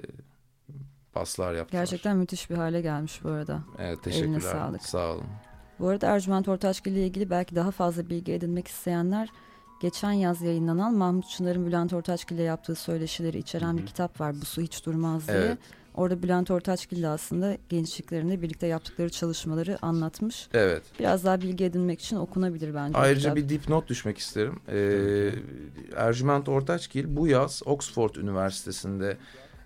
paslar 1.14 1.54
yaptılar. 1.54 1.82
gerçekten 1.82 2.18
müthiş 2.18 2.50
bir 2.50 2.56
hale 2.56 2.82
gelmiş 2.82 3.24
bu 3.24 3.30
arada. 3.30 3.60
Evet, 3.80 4.04
teşekkürler. 4.04 4.40
sağlık. 4.40 4.82
Sağ 4.84 5.12
olun. 5.14 5.26
Bu 5.80 5.88
arada 5.88 6.08
Ercüment 6.08 6.48
Ortaçgil 6.48 6.92
ile 6.92 7.06
ilgili 7.06 7.30
belki 7.30 7.56
daha 7.56 7.72
fazla 7.72 8.10
bilgi 8.10 8.32
edinmek 8.32 8.68
isteyenler 8.68 9.30
geçen 9.82 10.12
yaz 10.12 10.42
yayınlanan 10.42 10.94
Mahmut 10.94 11.30
Çınar'ın 11.30 11.66
Bülent 11.66 11.94
Ortaçgil 11.94 12.36
ile 12.36 12.44
yaptığı 12.44 12.76
söyleşileri 12.76 13.38
içeren 13.38 13.78
bir 13.78 13.86
kitap 13.86 14.22
var. 14.22 14.36
Bu 14.42 14.46
su 14.46 14.62
hiç 14.62 14.86
durmaz 14.86 15.28
diye. 15.28 15.38
Evet. 15.38 15.58
Orada 15.96 16.24
Bülent 16.24 16.52
Ortaçgil 16.52 16.98
ile 16.98 17.08
aslında 17.08 17.58
gençliklerinde 17.70 18.42
birlikte 18.42 18.68
yaptıkları 18.68 19.10
çalışmaları 19.10 19.78
anlatmış. 19.82 20.48
Evet. 20.54 20.84
Biraz 21.00 21.26
daha 21.26 21.42
bilgi 21.42 21.64
edinmek 21.66 22.02
için 22.02 22.16
okunabilir 22.16 22.76
bence. 22.76 22.98
Ayrıca 22.98 23.36
bir 23.36 23.50
dipnot 23.50 23.88
düşmek 23.88 24.18
isterim. 24.18 24.60
Ee, 24.72 25.30
Ercüment 25.96 26.50
Ortaçgil 26.50 27.16
bu 27.16 27.28
yaz 27.28 27.62
Oxford 27.66 28.16
Üniversitesi'nde 28.16 29.18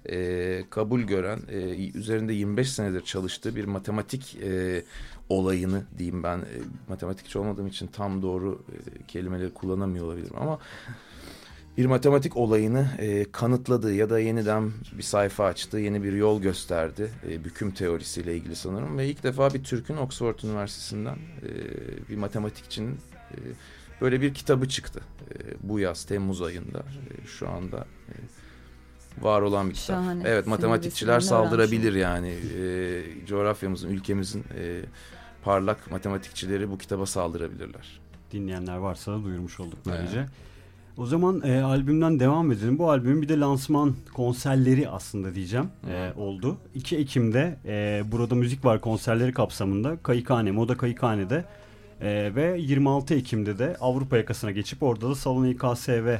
e, 0.09 0.63
kabul 0.69 1.01
gören, 1.01 1.39
e, 1.49 1.89
üzerinde 1.97 2.33
25 2.33 2.71
senedir 2.71 3.01
çalıştığı 3.01 3.55
bir 3.55 3.65
matematik 3.65 4.37
e, 4.43 4.83
olayını 5.29 5.83
diyeyim 5.97 6.23
ben. 6.23 6.37
E, 6.37 6.55
matematikçi 6.89 7.39
olmadığım 7.39 7.67
için 7.67 7.87
tam 7.87 8.21
doğru 8.21 8.61
e, 8.71 9.03
kelimeleri 9.07 9.53
kullanamıyor 9.53 10.05
olabilirim 10.05 10.35
ama 10.39 10.59
bir 11.77 11.85
matematik 11.85 12.37
olayını 12.37 12.87
e, 12.97 13.31
kanıtladığı 13.31 13.93
ya 13.93 14.09
da 14.09 14.19
yeniden 14.19 14.71
bir 14.97 15.03
sayfa 15.03 15.45
açtı, 15.45 15.79
yeni 15.79 16.03
bir 16.03 16.13
yol 16.13 16.41
gösterdi. 16.41 17.11
E, 17.29 17.43
büküm 17.43 17.71
teorisiyle 17.71 18.35
ilgili 18.35 18.55
sanırım 18.55 18.97
ve 18.97 19.07
ilk 19.07 19.23
defa 19.23 19.53
bir 19.53 19.63
Türk'ün 19.63 19.97
Oxford 19.97 20.39
Üniversitesi'nden 20.43 21.15
e, 21.15 21.49
bir 22.09 22.17
matematikçinin 22.17 22.93
e, 23.31 23.35
böyle 24.01 24.21
bir 24.21 24.33
kitabı 24.33 24.69
çıktı. 24.69 25.01
E, 25.31 25.35
bu 25.63 25.79
yaz 25.79 26.03
Temmuz 26.03 26.41
ayında 26.41 26.79
e, 26.79 27.27
şu 27.27 27.49
anda 27.49 27.87
e, 28.09 28.13
var 29.21 29.41
olan 29.41 29.69
bir 29.69 29.75
kitap. 29.75 29.95
Şahane. 29.95 30.23
Evet 30.25 30.47
matematikçiler 30.47 31.19
saldırabilir 31.19 31.93
yani. 31.93 32.29
E, 32.29 33.25
coğrafyamızın, 33.25 33.89
ülkemizin 33.89 34.43
e, 34.59 34.81
parlak 35.43 35.91
matematikçileri 35.91 36.71
bu 36.71 36.77
kitaba 36.77 37.05
saldırabilirler. 37.05 37.99
Dinleyenler 38.31 38.77
varsa 38.77 39.11
da 39.11 39.23
duyurmuş 39.23 39.59
olduk 39.59 39.79
böylece. 39.85 40.17
Evet. 40.19 40.29
O 40.97 41.05
zaman 41.05 41.41
e, 41.45 41.61
albümden 41.61 42.19
devam 42.19 42.51
edelim. 42.51 42.79
Bu 42.79 42.89
albümün 42.91 43.21
bir 43.21 43.29
de 43.29 43.39
lansman 43.39 43.95
konserleri 44.13 44.89
aslında 44.89 45.35
diyeceğim 45.35 45.69
e, 45.89 46.13
oldu. 46.17 46.57
2 46.75 46.97
Ekim'de 46.97 47.57
e, 47.65 48.03
Burada 48.11 48.35
Müzik 48.35 48.65
Var 48.65 48.81
konserleri 48.81 49.33
kapsamında 49.33 49.97
Kayıkhane, 50.03 50.51
Moda 50.51 50.77
Kayıkhane'de 50.77 51.45
e, 52.01 52.35
ve 52.35 52.57
26 52.59 53.13
Ekim'de 53.13 53.59
de 53.59 53.77
Avrupa 53.81 54.17
yakasına 54.17 54.51
geçip 54.51 54.83
orada 54.83 55.09
da 55.09 55.15
Salon 55.15 55.45
İKSV 55.45 56.17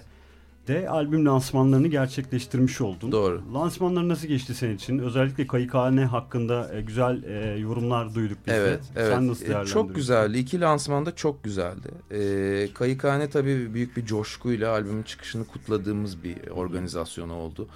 de 0.68 0.90
albüm 0.90 1.26
lansmanlarını 1.26 1.88
gerçekleştirmiş 1.88 2.82
oldun. 2.82 3.12
Doğru. 3.12 3.42
Lansmanlar 3.54 4.08
nasıl 4.10 4.28
geçti 4.28 4.54
senin 4.56 4.76
için? 4.76 5.00
Özellikle 5.00 5.48
Kayıkhane 5.48 6.06
hakkında 6.06 6.76
e, 6.76 6.82
güzel 6.82 7.24
e, 7.24 7.60
yorumlar 7.60 8.16
duyduk 8.16 8.38
biz 8.48 8.54
evet, 8.54 8.84
de. 8.84 8.86
Evet, 8.96 9.14
Sen 9.14 9.28
nasıl 9.28 9.46
E, 9.46 9.48
değerlendiriyorsun? 9.48 9.88
Çok 9.88 9.96
güzeldi. 9.96 10.38
İki 10.38 10.62
lansmanda 10.62 11.16
çok 11.16 11.44
güzeldi. 11.44 11.92
E, 12.12 12.74
Kayıkhane 12.74 13.30
tabii 13.30 13.74
büyük 13.74 13.98
bir 13.98 14.06
coşkuyla 14.06 14.72
albümün 14.72 15.04
çıkışını 15.04 15.46
kutladığımız 15.46 16.24
bir 16.24 16.48
organizasyon 16.48 17.30
oldu. 17.30 17.68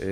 E, 0.00 0.08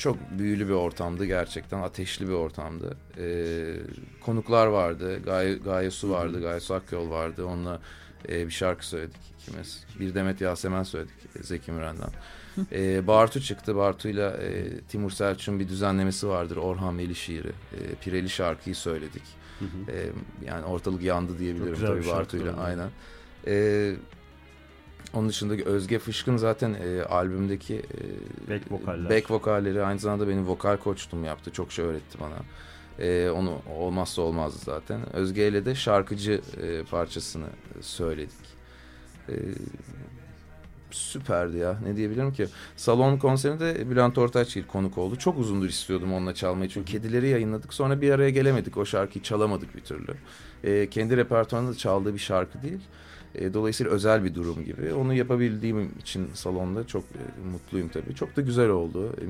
çok 0.00 0.16
büyülü 0.38 0.68
bir 0.68 0.72
ortamdı 0.72 1.24
gerçekten. 1.24 1.82
Ateşli 1.82 2.28
bir 2.28 2.32
ortamdı. 2.32 2.96
E, 3.18 3.26
konuklar 4.20 4.66
vardı. 4.66 5.22
Gaye, 5.24 5.54
Gaye 5.54 5.90
Su 5.90 6.10
vardı. 6.10 6.40
Gaye 6.40 6.60
Su 6.60 6.74
Akyol 6.74 7.10
vardı. 7.10 7.44
Onunla 7.44 7.80
e, 8.28 8.46
bir 8.46 8.52
şarkı 8.52 8.86
söyledik 8.86 9.20
ikimiz. 9.38 9.84
Bir 10.00 10.14
Demet 10.14 10.40
Yasemen 10.40 10.82
söyledik 10.82 11.14
e, 11.40 11.42
Zeki 11.42 11.72
Müren'den. 11.72 12.10
e, 12.72 13.06
Bartu 13.06 13.40
çıktı. 13.40 13.76
Bartu'yla 13.76 14.30
e, 14.30 14.80
Timur 14.80 15.10
Selçuk'un 15.10 15.60
bir 15.60 15.68
düzenlemesi 15.68 16.28
vardır. 16.28 16.56
Orhan 16.56 16.98
Veli 16.98 17.14
şiiri. 17.14 17.48
E, 17.48 17.94
Pireli 18.00 18.28
şarkıyı 18.28 18.76
söyledik. 18.76 19.22
Hı 19.58 19.64
hı. 19.64 19.96
E, 19.96 20.06
yani 20.46 20.64
ortalık 20.64 21.02
yandı 21.02 21.38
diyebilirim 21.38 21.80
tabii 21.80 22.06
Bartu'yla. 22.06 22.56
Aynen. 22.56 22.88
E, 23.46 23.94
onun 25.14 25.28
dışında 25.28 25.54
Özge 25.54 25.98
Fışkın 25.98 26.36
zaten 26.36 26.74
e, 26.74 27.02
albümdeki 27.02 27.74
e, 27.74 28.50
Back 28.50 28.72
vokaller. 28.72 29.10
back 29.10 29.30
vokalleri 29.30 29.82
aynı 29.82 29.98
zamanda 29.98 30.28
benim 30.28 30.46
vokal 30.48 30.76
koçtum 30.76 31.24
yaptı. 31.24 31.50
Çok 31.50 31.72
şey 31.72 31.84
öğretti 31.84 32.18
bana. 32.20 32.36
E, 33.06 33.30
onu 33.30 33.58
olmazsa 33.78 34.22
olmazdı 34.22 34.58
zaten. 34.64 35.00
Özge 35.12 35.48
ile 35.48 35.64
de 35.64 35.74
şarkıcı 35.74 36.40
e, 36.62 36.82
parçasını 36.82 37.46
söyledik. 37.80 38.34
E, 39.28 39.34
süperdi 40.90 41.56
ya. 41.56 41.78
Ne 41.84 41.96
diyebilirim 41.96 42.32
ki? 42.32 42.46
Salon 42.76 43.16
konserinde 43.18 43.90
Bülent 43.90 44.18
Ortaçgil 44.18 44.66
konuk 44.66 44.98
oldu. 44.98 45.16
Çok 45.16 45.38
uzundur 45.38 45.68
istiyordum 45.68 46.12
onunla 46.12 46.34
çalmayı. 46.34 46.70
Çünkü 46.70 46.92
Kedileri 46.92 47.28
yayınladık. 47.28 47.74
Sonra 47.74 48.00
bir 48.00 48.10
araya 48.10 48.30
gelemedik. 48.30 48.76
O 48.76 48.84
şarkıyı 48.84 49.22
çalamadık 49.22 49.76
bir 49.76 49.80
türlü. 49.80 50.14
E, 50.64 50.90
kendi 50.90 51.16
repertuarında 51.16 51.74
çaldığı 51.74 52.14
bir 52.14 52.18
şarkı 52.18 52.62
değil. 52.62 52.80
E, 53.34 53.54
dolayısıyla 53.54 53.92
özel 53.92 54.24
bir 54.24 54.34
durum 54.34 54.64
gibi. 54.64 54.92
Onu 54.92 55.14
yapabildiğim 55.14 55.92
için 56.00 56.30
salonda 56.34 56.86
çok 56.86 57.04
e, 57.04 57.48
mutluyum 57.52 57.88
tabii. 57.88 58.14
Çok 58.14 58.36
da 58.36 58.40
güzel 58.40 58.68
oldu. 58.68 59.16
E, 59.20 59.24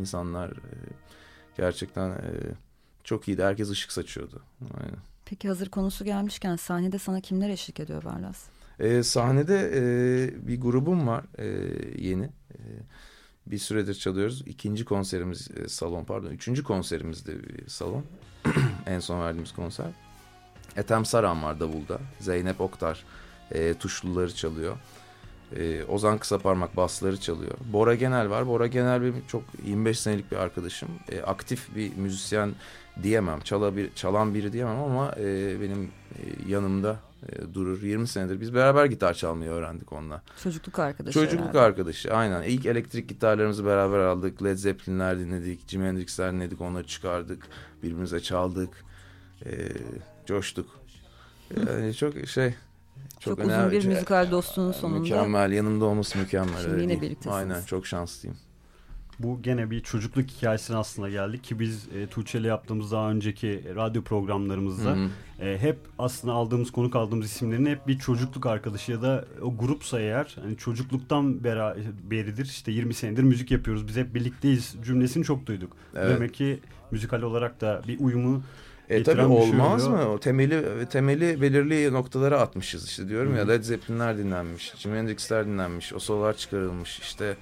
insanlar 0.00 0.50
e, 0.50 0.74
gerçekten 1.56 2.10
e, 2.10 2.32
çok 3.04 3.28
iyiydi. 3.28 3.42
Herkes 3.42 3.70
ışık 3.70 3.92
saçıyordu. 3.92 4.42
Aynen. 4.80 4.98
Peki 5.24 5.48
hazır 5.48 5.68
konusu 5.68 6.04
gelmişken 6.04 6.56
sahnede 6.56 6.98
sana 6.98 7.20
kimler 7.20 7.50
eşlik 7.50 7.80
ediyor 7.80 8.04
Barlas? 8.04 8.44
E, 8.78 9.02
sahnede 9.02 9.70
e, 9.74 10.46
bir 10.48 10.60
grubum 10.60 11.06
var 11.06 11.24
e, 11.38 11.46
yeni. 11.98 12.24
E, 12.24 12.58
bir 13.46 13.58
süredir 13.58 13.94
çalıyoruz. 13.94 14.42
İkinci 14.46 14.84
konserimiz 14.84 15.48
e, 15.56 15.68
salon 15.68 16.04
pardon. 16.04 16.30
Üçüncü 16.30 16.62
konserimizde 16.62 17.42
bir 17.42 17.68
salon. 17.68 18.04
en 18.86 19.00
son 19.00 19.20
verdiğimiz 19.20 19.52
konser. 19.52 19.86
Ethem 20.78 21.04
Saran 21.04 21.42
var 21.42 21.60
davulda. 21.60 21.98
Zeynep 22.20 22.60
Oktar 22.60 23.04
e, 23.52 23.74
tuşluları 23.74 24.34
çalıyor. 24.34 24.76
E, 25.56 25.84
Ozan 25.84 26.18
Kısaparmak 26.18 26.76
basları 26.76 27.20
çalıyor. 27.20 27.52
Bora 27.72 27.94
Genel 27.94 28.30
var. 28.30 28.46
Bora 28.46 28.66
Genel 28.66 29.02
benim 29.02 29.22
çok 29.28 29.42
25 29.64 30.00
senelik 30.00 30.32
bir 30.32 30.36
arkadaşım. 30.36 30.88
E, 31.08 31.22
aktif 31.22 31.76
bir 31.76 31.96
müzisyen 31.96 32.52
diyemem. 33.02 33.40
Çala 33.40 33.76
bir, 33.76 33.94
çalan 33.94 34.34
biri 34.34 34.52
diyemem 34.52 34.78
ama 34.78 35.14
e, 35.18 35.60
benim 35.60 35.84
e, 35.84 36.50
yanımda 36.50 36.96
e, 37.28 37.54
durur. 37.54 37.82
20 37.82 38.08
senedir 38.08 38.40
biz 38.40 38.54
beraber 38.54 38.84
gitar 38.84 39.14
çalmayı 39.14 39.50
öğrendik 39.50 39.92
onunla. 39.92 40.22
Çocukluk 40.42 40.78
arkadaşı 40.78 41.14
Çocukluk 41.14 41.40
herhalde. 41.40 41.60
arkadaşı 41.60 42.14
aynen. 42.14 42.42
İlk 42.42 42.66
elektrik 42.66 43.08
gitarlarımızı 43.08 43.66
beraber 43.66 43.98
aldık. 43.98 44.42
Led 44.44 44.56
Zeppelin'ler 44.56 45.18
dinledik. 45.18 45.68
Jimi 45.68 45.86
Hendrix'ler 45.86 46.32
dinledik. 46.32 46.60
Onları 46.60 46.86
çıkardık. 46.86 47.46
Birbirimize 47.82 48.20
çaldık. 48.20 48.84
E, 49.46 49.50
coştuk. 50.26 50.80
Yani 51.56 51.94
çok 51.94 52.28
şey 52.28 52.54
Çok, 53.20 53.38
uzun 53.38 53.70
bir 53.70 53.86
müzikal 53.86 54.30
dostluğun 54.30 54.72
sonunda 54.72 55.00
Mükemmel. 55.00 55.52
Yanımda 55.52 55.84
olması 55.84 56.18
mükemmel. 56.18 56.58
Şimdi 56.62 56.74
öyle 56.74 56.82
yine 56.82 57.00
birliktesiniz. 57.02 57.36
Aynen 57.36 57.62
çok 57.62 57.86
şanslıyım. 57.86 58.36
Bu 59.18 59.42
gene 59.42 59.70
bir 59.70 59.80
çocukluk 59.80 60.30
hikayesine 60.30 60.76
aslında 60.76 61.10
geldik 61.10 61.44
ki 61.44 61.60
biz 61.60 61.88
e, 61.94 62.06
Tuğçe 62.06 62.38
ile 62.38 62.48
yaptığımız 62.48 62.92
daha 62.92 63.10
önceki 63.10 63.64
radyo 63.74 64.02
programlarımızda 64.02 64.90
Hı 64.90 64.94
hı. 64.94 65.44
e, 65.44 65.58
hep 65.58 65.78
aslında 65.98 66.34
aldığımız 66.34 66.70
konuk 66.70 66.96
aldığımız 66.96 67.26
isimlerin 67.26 67.66
hep 67.66 67.86
bir 67.86 67.98
çocukluk 67.98 68.46
arkadaşı 68.46 68.92
ya 68.92 69.02
da 69.02 69.24
o 69.42 69.56
grupsa 69.56 70.00
eğer 70.00 70.36
hani 70.42 70.56
çocukluktan 70.56 71.44
bera, 71.44 71.76
beridir 72.10 72.44
işte 72.44 72.72
20 72.72 72.94
senedir 72.94 73.22
müzik 73.22 73.50
yapıyoruz 73.50 73.88
biz 73.88 73.96
hep 73.96 74.14
birlikteyiz 74.14 74.76
cümlesini 74.84 75.24
çok 75.24 75.46
duyduk. 75.46 75.76
Evet. 75.96 76.16
Demek 76.16 76.34
ki 76.34 76.60
müzikal 76.90 77.22
olarak 77.22 77.60
da 77.60 77.82
bir 77.88 78.00
uyumu 78.00 78.42
E 78.90 79.02
tabii 79.02 79.16
şey 79.16 79.24
olmaz 79.24 79.86
oluyor. 79.86 80.06
mı? 80.06 80.12
O 80.12 80.18
temeli 80.20 80.86
temeli 80.90 81.42
belirli 81.42 81.92
noktalara 81.92 82.40
atmışız 82.40 82.86
işte 82.88 83.08
diyorum 83.08 83.32
Hı. 83.32 83.38
ya. 83.38 83.46
Led 83.46 83.62
Zeppelin'ler 83.62 84.18
dinlenmiş, 84.18 84.72
Jimi 84.76 84.98
Hendrix'ler 84.98 85.46
dinlenmiş, 85.46 85.92
o 85.92 85.98
sololar 85.98 86.36
çıkarılmış 86.36 86.98
işte 86.98 87.36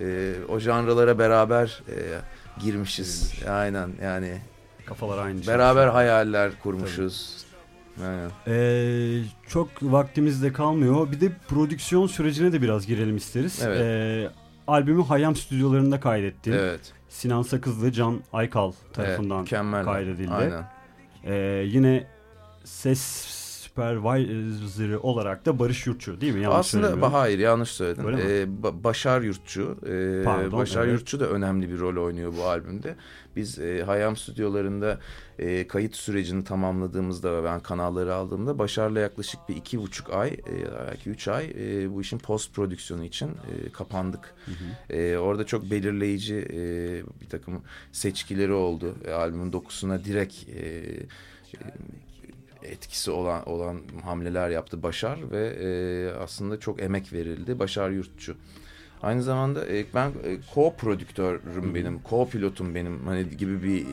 e, 0.00 0.32
o 0.48 0.58
janralara 0.58 1.18
beraber 1.18 1.82
e, 1.88 1.96
girmişiz. 2.60 3.32
Aynen 3.50 3.90
yani 4.02 4.38
kafalar 4.86 5.26
aynı. 5.26 5.42
şey. 5.44 5.54
beraber 5.54 5.88
hayaller 5.88 6.50
kurmuşuz. 6.62 7.44
Aynen. 8.02 8.30
Ee, 8.46 9.22
çok 9.48 9.68
vaktimiz 9.82 10.42
de 10.42 10.52
kalmıyor. 10.52 11.12
Bir 11.12 11.20
de 11.20 11.32
prodüksiyon 11.48 12.06
sürecine 12.06 12.52
de 12.52 12.62
biraz 12.62 12.86
girelim 12.86 13.16
isteriz. 13.16 13.60
Evet. 13.64 13.80
Ee, 13.80 14.30
albümü 14.66 15.04
Hayam 15.04 15.36
stüdyolarında 15.36 16.00
kaydettin. 16.00 16.52
Evet. 16.52 16.80
Sinan 17.14 17.42
Sakızlı, 17.42 17.92
Can 17.92 18.20
Aykal 18.32 18.72
evet. 18.72 18.94
tarafından 18.94 19.40
Mükemmel. 19.40 19.84
kaydedildi. 19.84 20.30
Aynen. 20.32 20.64
Ee, 21.24 21.34
yine 21.66 22.06
ses 22.64 23.00
supervisor'ı 23.74 25.00
olarak 25.00 25.46
da 25.46 25.58
Barış 25.58 25.86
Yurtçu 25.86 26.20
değil 26.20 26.34
mi? 26.34 26.40
Yanlış 26.40 26.58
Aslında 26.58 27.12
hayır 27.12 27.38
yanlış 27.38 27.70
söyledin. 27.70 28.02
Ee, 28.02 28.46
Ba- 28.62 28.84
Başar 28.84 29.20
Yurtçu. 29.20 29.76
e, 29.86 30.24
Pardon, 30.24 30.58
Başar 30.58 30.84
evet. 30.84 30.92
Yurtçu 30.92 31.20
da 31.20 31.28
önemli 31.28 31.70
bir 31.70 31.78
rol 31.78 32.04
oynuyor 32.04 32.32
bu 32.38 32.44
albümde. 32.44 32.94
Biz 33.36 33.58
e, 33.58 33.82
Hayam 33.86 34.16
stüdyolarında 34.16 34.98
e, 35.38 35.66
kayıt 35.66 35.96
sürecini 35.96 36.44
tamamladığımızda 36.44 37.36
ve 37.42 37.44
ben 37.44 37.60
kanalları 37.60 38.14
aldığımda 38.14 38.58
Başar'la 38.58 39.00
yaklaşık 39.00 39.40
bir 39.48 39.56
iki 39.56 39.78
buçuk 39.78 40.10
ay, 40.10 40.28
e, 40.28 40.86
belki 40.88 41.10
üç 41.10 41.28
ay 41.28 41.44
e, 41.44 41.94
bu 41.94 42.00
işin 42.00 42.18
post 42.18 42.54
prodüksiyonu 42.54 43.04
için 43.04 43.28
e, 43.28 43.72
kapandık. 43.72 44.34
Hı 44.46 44.50
hı. 44.52 44.96
E, 44.96 45.18
orada 45.18 45.46
çok 45.46 45.70
belirleyici 45.70 46.36
e, 46.52 46.60
bir 47.20 47.28
takım 47.28 47.62
seçkileri 47.92 48.52
oldu. 48.52 48.94
E, 49.04 49.12
albümün 49.12 49.52
dokusuna 49.52 50.04
direkt 50.04 50.34
e, 50.48 50.82
etkisi 52.64 53.10
olan 53.10 53.48
olan 53.48 53.80
hamleler 54.04 54.50
yaptı 54.50 54.82
Başar 54.82 55.30
ve 55.30 55.46
e, 55.46 55.68
aslında 56.18 56.60
çok 56.60 56.82
emek 56.82 57.12
verildi. 57.12 57.58
Başar 57.58 57.90
Yurtçu. 57.90 58.36
Aynı 59.02 59.22
zamanda 59.22 59.66
e, 59.66 59.84
ben 59.94 60.08
e, 60.08 60.38
co-prodüktörüm 60.54 61.74
benim, 61.74 61.98
co-pilotum 62.10 62.74
benim 62.74 63.06
hani 63.06 63.36
gibi 63.36 63.62
bir 63.62 63.86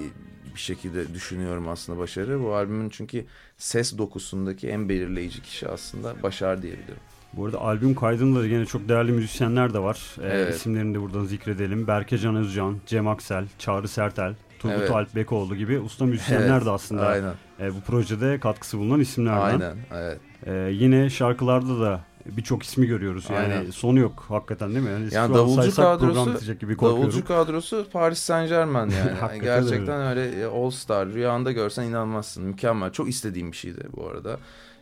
bir 0.56 0.60
şekilde 0.60 1.14
düşünüyorum 1.14 1.68
aslında 1.68 2.00
Başar'ı. 2.00 2.44
Bu 2.44 2.56
albümün 2.56 2.90
çünkü 2.90 3.26
ses 3.58 3.98
dokusundaki 3.98 4.68
en 4.68 4.90
belirleyici 4.90 5.42
kişi 5.42 5.68
aslında 5.68 6.24
Başar 6.24 6.62
diyebilirim. 6.62 7.00
Bu 7.34 7.46
arada 7.46 7.62
albüm 7.62 7.96
kaydında 7.96 8.40
da 8.40 8.46
yine 8.46 8.66
çok 8.66 8.90
değerli 8.90 9.12
müzisyenler 9.12 9.74
de 9.74 9.80
var. 9.80 10.16
Ee, 10.22 10.28
Evet. 10.28 10.56
İsimlerini 10.56 10.96
de 10.96 11.02
buradan 11.02 11.26
zikredelim. 11.26 11.88
Berke 11.88 12.18
Can 12.18 12.36
Özcan, 12.36 12.78
Cem 12.86 13.08
Aksel, 13.08 13.46
Çağrı 13.60 13.88
Sertel, 13.88 14.36
Turgut 14.62 14.78
Evet. 14.80 14.92
Alp 14.92 15.16
Bekoğlu 15.16 15.56
gibi 15.56 15.80
usta 15.80 16.06
müzisyenler 16.06 16.56
Evet, 16.56 16.66
de 16.66 16.70
aslında 16.70 17.08
Aynen. 17.08 17.34
e, 17.60 17.74
bu 17.76 17.82
projede 17.82 18.40
katkısı 18.40 18.78
bulunan 18.78 19.00
isimlerden. 19.00 19.42
Aynen. 19.42 19.78
Evet. 19.94 20.20
Ee, 20.46 20.54
yine 20.74 21.10
şarkılarda 21.10 21.80
da 21.80 22.02
birçok 22.26 22.64
ismi 22.64 22.88
görüyoruz. 22.88 23.26
Yani 23.30 23.54
Aynen. 23.54 23.72
sonu 23.72 24.00
yok 24.00 24.26
hakikaten 24.28 24.70
değil 24.70 24.86
mi? 24.86 24.92
Yani, 24.92 25.14
Yani 25.14 25.34
davulcu 25.36 25.70
kadrosu- 25.82 26.54
gibi 26.54 26.76
korkuyorum. 26.78 27.02
Davulcu 27.02 27.26
kadrosu 27.26 27.88
Paris 27.94 28.20
Saint 28.20 28.50
Germain 28.50 28.90
yani. 29.00 29.12
Hakikaten 29.20 29.62
Gerçekten 29.64 30.02
öyle 30.02 30.46
All 30.46 30.70
Star. 30.70 31.08
Rüyanda 31.10 31.52
görsen 31.52 31.84
inanmazsın. 31.84 32.44
Mükemmel. 32.44 32.92
Çok 32.92 33.10
istediğim 33.10 33.52
bir 33.52 33.58
şeydi 33.58 33.80
bu 33.96 34.08
arada. 34.08 34.40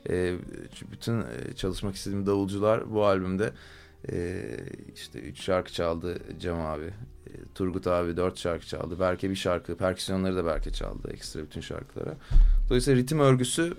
Ee, 0.10 0.34
bütün 0.92 1.20
e, 1.22 1.56
çalışmak 1.56 1.96
istediğim 1.96 2.26
davulcular 2.26 2.94
bu 2.94 3.06
albümde 3.06 3.52
e, 4.12 4.42
işte 4.96 5.20
üç 5.20 5.42
şarkı 5.44 5.74
çaldı 5.74 6.18
Cem 6.40 6.60
abi. 6.60 6.90
Turgut 7.56 7.88
abi 7.88 8.18
dört 8.18 8.38
şarkı 8.38 8.66
çaldı. 8.66 9.00
Berke 9.00 9.30
bir 9.30 9.36
şarkı. 9.36 9.78
Perküsyonları 9.78 10.36
da 10.36 10.46
Berke 10.46 10.72
çaldı. 10.72 11.12
Ekstra 11.14 11.42
bütün 11.42 11.62
şarkılara. 11.62 12.16
Dolayısıyla 12.70 13.02
ritim 13.02 13.20
örgüsü 13.20 13.74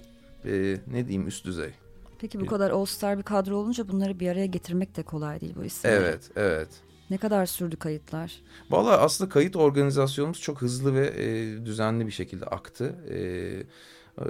e, 0.45 0.77
ne 0.87 1.09
diyeyim 1.09 1.29
üst 1.29 1.45
düzey. 1.45 1.71
Peki 2.19 2.41
bu 2.41 2.47
kadar 2.47 2.71
All 2.71 2.85
Star 2.85 3.19
bir 3.19 3.23
kadro 3.23 3.57
olunca 3.57 3.89
bunları 3.89 4.21
bir 4.21 4.29
araya 4.29 4.47
getirmek 4.47 4.97
de 4.97 5.03
kolay 5.03 5.41
değil 5.41 5.55
bu 5.57 5.65
isimleri. 5.65 5.97
Evet, 5.97 6.31
evet. 6.37 6.69
Ne 7.11 7.19
kadar 7.19 7.47
sürdü 7.47 7.77
kayıtlar? 7.77 8.43
Valla 8.71 8.99
aslında 8.99 9.31
kayıt 9.31 9.57
organizasyonumuz 9.57 10.41
çok 10.41 10.63
hızlı 10.63 10.95
ve 10.95 11.07
e, 11.07 11.57
düzenli 11.67 12.07
bir 12.07 12.13
şekilde 12.13 12.45
aktı. 12.45 12.97
E, 13.09 13.17
e, 13.17 14.25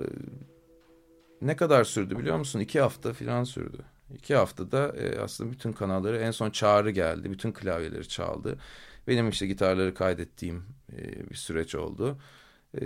ne 1.42 1.56
kadar 1.56 1.84
sürdü 1.84 2.18
biliyor 2.18 2.36
musun? 2.36 2.60
İki 2.60 2.80
hafta 2.80 3.12
falan 3.12 3.44
sürdü. 3.44 3.78
İki 4.14 4.34
haftada 4.34 4.96
e, 4.96 5.18
aslında 5.18 5.52
bütün 5.52 5.72
kanalları 5.72 6.18
en 6.18 6.30
son 6.30 6.50
çağrı 6.50 6.90
geldi. 6.90 7.30
Bütün 7.30 7.52
klavyeleri 7.52 8.08
çaldı. 8.08 8.58
Benim 9.10 9.28
işte 9.28 9.46
gitarları 9.46 9.94
kaydettiğim 9.94 10.62
e, 10.92 11.30
bir 11.30 11.34
süreç 11.34 11.74
oldu. 11.74 12.18
E, 12.80 12.82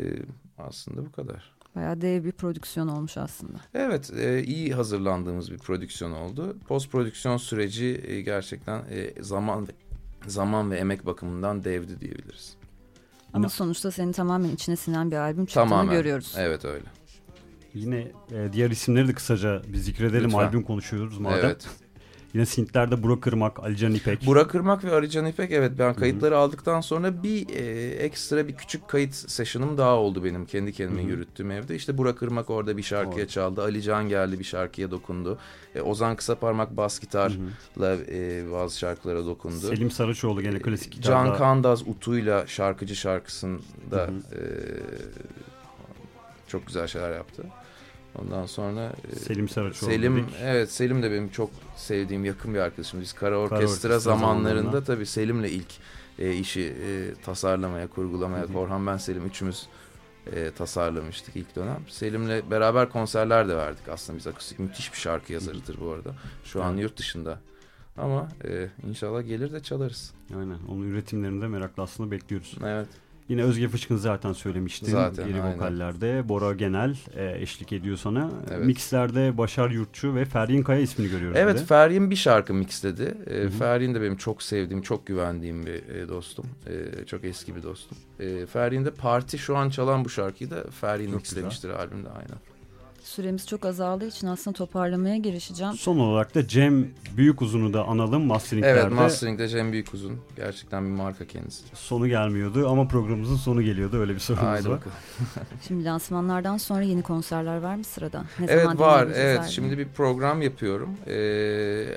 aslında 0.59 1.07
bu 1.07 1.13
kadar. 1.13 1.55
Bayağı 1.77 2.01
dev 2.01 2.25
bir 2.25 2.33
prodüksiyon 2.33 2.89
olmuş 2.89 3.17
aslında. 3.17 3.59
Evet, 3.75 4.13
e, 4.17 4.45
iyi 4.45 4.75
hazırlandığımız 4.75 5.51
bir 5.51 5.59
prodüksiyon 5.59 6.13
oldu. 6.13 6.57
Post 6.69 6.91
prodüksiyon 6.91 7.37
süreci 7.37 8.05
e, 8.07 8.21
gerçekten 8.21 8.79
e, 8.91 9.23
zaman 9.23 9.69
zaman 10.27 10.71
ve 10.71 10.77
emek 10.77 11.07
bakımından 11.07 11.65
devdi 11.65 12.01
diyebiliriz. 12.01 12.57
Ama 13.33 13.49
sonuçta 13.49 13.91
senin 13.91 14.13
tamamen 14.13 14.49
içine 14.49 14.77
sinen 14.77 15.11
bir 15.11 15.17
albüm 15.17 15.47
çıktığını 15.47 15.69
Tamamen. 15.69 15.95
görüyoruz. 15.95 16.35
Evet 16.39 16.65
öyle. 16.65 16.87
Yine 17.75 18.13
e, 18.33 18.53
diğer 18.53 18.71
isimleri 18.71 19.09
de 19.09 19.13
kısaca 19.13 19.63
bir 19.73 19.79
zikredelim. 19.79 20.25
Lütfen. 20.25 20.39
Albüm 20.39 20.63
konuşuyoruz 20.63 21.19
madem. 21.19 21.45
Evet. 21.45 21.69
Yine 22.35 22.47
Sintler'de 22.47 23.03
Burak 23.03 23.27
Irmak, 23.27 23.61
Alican 23.61 23.95
İpek. 23.95 24.27
Burak 24.27 24.51
Kırmak 24.51 24.85
ve 24.85 24.93
Arıcan 24.93 25.27
İpek 25.27 25.51
evet 25.51 25.73
ben 25.79 25.95
kayıtları 25.95 26.39
aldıktan 26.39 26.81
sonra 26.81 27.23
bir 27.23 27.49
e, 27.49 27.91
ekstra 27.91 28.49
bir 28.49 28.55
küçük 28.55 28.89
kayıt 28.89 29.15
session'ım 29.15 29.79
daha 29.79 29.97
oldu 29.97 30.25
benim 30.25 30.47
kendi 30.47 30.73
kendime 30.73 31.03
Hı 31.03 31.07
hı. 31.07 31.11
yürüttüğüm 31.11 31.51
evde. 31.51 31.75
İşte 31.77 31.99
Burak 31.99 32.19
Kırmak 32.19 32.51
orada 32.51 32.77
bir 32.77 32.83
şarkıya 32.83 33.15
Orada. 33.15 33.29
çaldı. 33.29 33.63
Ali 33.63 33.83
Can 33.83 34.09
geldi 34.09 34.39
bir 34.39 34.45
şarkıya 34.45 34.91
dokundu. 34.91 35.39
E, 35.75 35.81
Ozan 35.81 36.17
Kısaparmak 36.17 36.77
bas 36.77 36.97
Hı 36.97 37.01
gitarla 37.01 37.37
hı. 37.79 38.05
e, 38.13 38.53
bazı 38.53 38.79
şarkılara 38.79 39.27
dokundu. 39.27 39.57
Selim 39.69 39.91
Saraçoğlu 39.91 40.43
gene 40.43 40.59
klasik 40.59 40.93
gitarda. 40.93 41.27
Can 41.29 41.39
Kandaz 41.39 41.89
Utu'yla 41.89 42.47
şarkıcı 42.47 42.97
şarkısında 42.97 43.61
Hı 43.93 44.11
e, 44.37 44.41
çok 46.49 46.67
güzel 46.67 46.87
şeyler 46.87 47.13
yaptı. 47.13 47.43
Ondan 48.23 48.47
sonra 48.47 48.93
e, 49.13 49.17
Selim 49.17 49.49
Saraçoğlu 49.49 49.91
Selim 49.91 50.17
dedik. 50.17 50.35
evet 50.43 50.73
Selim 50.73 51.03
de 51.03 51.11
benim 51.11 51.29
çok 51.29 51.51
sevdiğim 51.77 52.25
yakın 52.25 52.55
bir 52.55 52.59
arkadaşım. 52.59 53.01
Biz 53.01 53.13
kara 53.13 53.39
orkestra, 53.39 53.65
orkestra 53.67 53.99
zamanlarında 53.99 54.85
tabii 54.85 55.07
Selim'le 55.07 55.45
ilk 55.45 55.69
e, 56.19 56.33
işi 56.33 56.61
e, 56.87 57.15
tasarlamaya, 57.25 57.87
kurgulamaya 57.87 58.45
Hı 58.45 58.49
hı. 58.49 58.53
Korhan 58.53 58.87
ben 58.87 58.97
Selim 58.97 59.27
üçümüz 59.27 59.67
e, 60.33 60.51
tasarlamıştık 60.51 61.37
ilk 61.37 61.57
dönem. 61.57 61.79
Selim'le 61.89 62.51
beraber 62.51 62.89
konserler 62.91 63.49
de 63.49 63.57
verdik 63.57 63.89
aslında 63.89 64.19
biz 64.19 64.27
akustik 64.27 64.59
müthiş 64.59 64.93
bir 64.93 64.99
şarkı 64.99 65.33
yazarıdır 65.33 65.77
bu 65.81 65.91
arada. 65.91 66.15
Şu 66.45 66.63
an 66.63 66.73
Evet. 66.73 66.83
yurt 66.83 66.97
dışında. 66.99 67.41
Ama 67.97 68.29
e, 68.45 68.69
inşallah 68.89 69.27
gelir 69.27 69.53
de 69.53 69.61
çalarız. 69.61 70.13
Aynen. 70.39 70.59
Onun 70.69 70.83
üretimlerinde 70.91 71.47
merakla 71.49 71.83
aslında 71.83 72.11
bekliyoruz. 72.11 72.57
Evet. 72.65 72.89
Yine 73.29 73.43
Özge 73.43 73.69
Fışkın 73.69 73.97
zaten 73.97 74.33
söylemiştin. 74.33 74.87
Zaten, 74.93 75.29
Geri 75.29 75.43
aynen. 75.43 75.57
vokallerde. 75.57 76.29
Bora 76.29 76.53
Genel 76.53 76.97
e, 77.17 77.43
eşlik 77.43 77.73
ediyor 77.73 77.97
sana. 77.97 78.31
Evet. 78.51 78.67
Mixlerde 78.67 79.39
Başar 79.39 79.71
Yurtçu 79.71 80.15
ve 80.15 80.25
Feryin 80.25 80.63
Kaya 80.63 80.81
ismini 80.81 81.11
görüyoruz. 81.11 81.39
Evet 81.41 81.59
de. 81.59 81.65
Feryin 81.65 82.11
bir 82.11 82.17
şarkı 82.17 82.55
mixledi. 82.55 83.15
E, 83.27 83.35
Hı 83.35 83.45
hı. 83.47 83.51
Feryin 83.51 83.95
de 83.95 84.01
benim 84.03 84.17
çok 84.17 84.43
sevdiğim, 84.43 84.83
çok 84.83 85.07
güvendiğim 85.07 85.67
bir 85.67 85.89
e, 85.89 86.09
dostum. 86.09 86.47
E, 86.67 87.05
çok 87.07 87.25
eski 87.25 87.57
bir 87.57 87.63
dostum. 87.63 87.99
E, 88.21 88.47
Feryin 88.47 88.85
de 88.85 88.91
Parti 88.91 89.39
şu 89.39 89.57
an 89.57 89.71
çalan 89.71 90.05
bu 90.05 90.09
şarkıyı 90.09 90.51
da 90.51 90.65
Feryin 90.81 91.07
Çok 91.11 91.15
mixlemiştir 91.15 91.71
albümde 91.71 92.09
aynen. 92.09 92.39
Süremiz 93.05 93.47
çok 93.47 93.67
azaldığı 93.67 94.07
için 94.07 94.27
aslında 94.27 94.55
toparlamaya 94.57 95.17
girişeceğim. 95.17 95.73
Son 95.75 95.99
olarak 95.99 96.35
da 96.35 96.49
Cem 96.49 96.89
Büyükuzun'u 97.17 97.73
da 97.73 97.85
analım. 97.85 98.25
Masteringlerde 98.27 98.81
Evet 98.81 98.93
Mastering'de 98.93 99.49
Cem 99.49 99.73
Büyükuzun. 99.73 100.21
Gerçekten 100.37 100.85
bir 100.85 100.91
marka 100.91 101.27
kendisi. 101.27 101.63
sonu 101.75 102.09
gelmiyordu 102.09 102.69
ama 102.69 102.89
programımızın 102.89 103.37
sonu 103.37 103.63
geliyordu. 103.63 103.99
Öyle 103.99 104.15
bir 104.15 104.19
sorunumuz 104.19 104.51
Haydi 104.53 104.69
var. 104.69 104.77
bakalım. 104.77 104.97
Şimdi 105.69 105.85
lansmanlardan 105.85 106.57
sonra 106.57 106.83
yeni 106.83 107.03
konserler 107.03 107.57
var 107.57 107.75
mı 107.75 107.85
sırada? 107.85 108.25
Ne 108.39 108.47
Evet 108.49 108.63
zaman 108.63 108.79
var. 108.79 109.07
Evet 109.15 109.39
albümü? 109.39 109.53
şimdi 109.53 109.79
bir 109.79 109.89
program 109.89 110.43
yapıyorum. 110.43 110.91
E, 111.07 111.17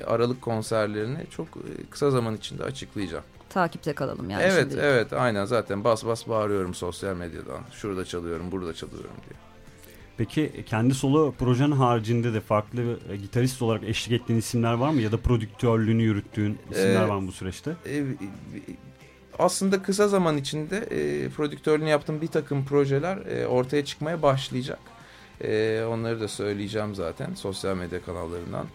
Aralık 0.06 0.42
konserlerini 0.42 1.18
çok 1.30 1.48
e, 1.48 1.90
kısa 1.90 2.10
zaman 2.10 2.36
içinde 2.36 2.64
açıklayacağım. 2.64 3.24
Takipte 3.50 3.92
kalalım 3.92 4.30
yani 4.30 4.42
evet 4.42 4.60
şimdilik. 4.62 4.82
evet 4.84 5.12
aynen 5.12 5.44
zaten 5.44 5.84
bas 5.84 6.04
bas 6.06 6.28
bağırıyorum 6.28 6.74
sosyal 6.74 7.16
medyadan. 7.16 7.60
Şurada 7.72 8.04
çalıyorum, 8.04 8.52
burada 8.52 8.74
çalıyorum 8.74 9.10
diye. 9.28 9.47
Peki 10.18 10.64
kendi 10.66 10.94
solo 10.94 11.32
projen 11.38 11.70
haricinde 11.70 12.34
de 12.34 12.40
farklı 12.40 12.98
e, 13.12 13.16
gitarist 13.16 13.62
olarak 13.62 13.84
eşlik 13.84 14.20
ettiğin 14.20 14.38
isimler 14.38 14.72
var 14.72 14.90
mı? 14.90 15.00
Ya 15.00 15.12
da 15.12 15.16
prodüktörlüğünü 15.16 16.02
yürüttüğün 16.02 16.58
isimler 16.70 17.04
Ee, 17.04 17.08
var 17.08 17.16
mı 17.16 17.28
bu 17.28 17.32
süreçte? 17.32 17.76
E, 17.86 18.04
aslında 19.38 19.82
kısa 19.82 20.08
zaman 20.08 20.36
içinde 20.36 20.76
e, 20.76 21.28
prodüktörlüğünü 21.28 21.88
yaptığım 21.88 22.20
bir 22.20 22.26
takım 22.26 22.64
projeler 22.64 23.16
e, 23.16 23.46
ortaya 23.46 23.84
çıkmaya 23.84 24.22
başlayacak. 24.22 24.78
E, 25.40 25.82
onları 25.88 26.20
da 26.20 26.28
söyleyeceğim 26.28 26.94
zaten 26.94 27.34
sosyal 27.34 27.76
medya 27.76 28.02
kanallarından. 28.02 28.66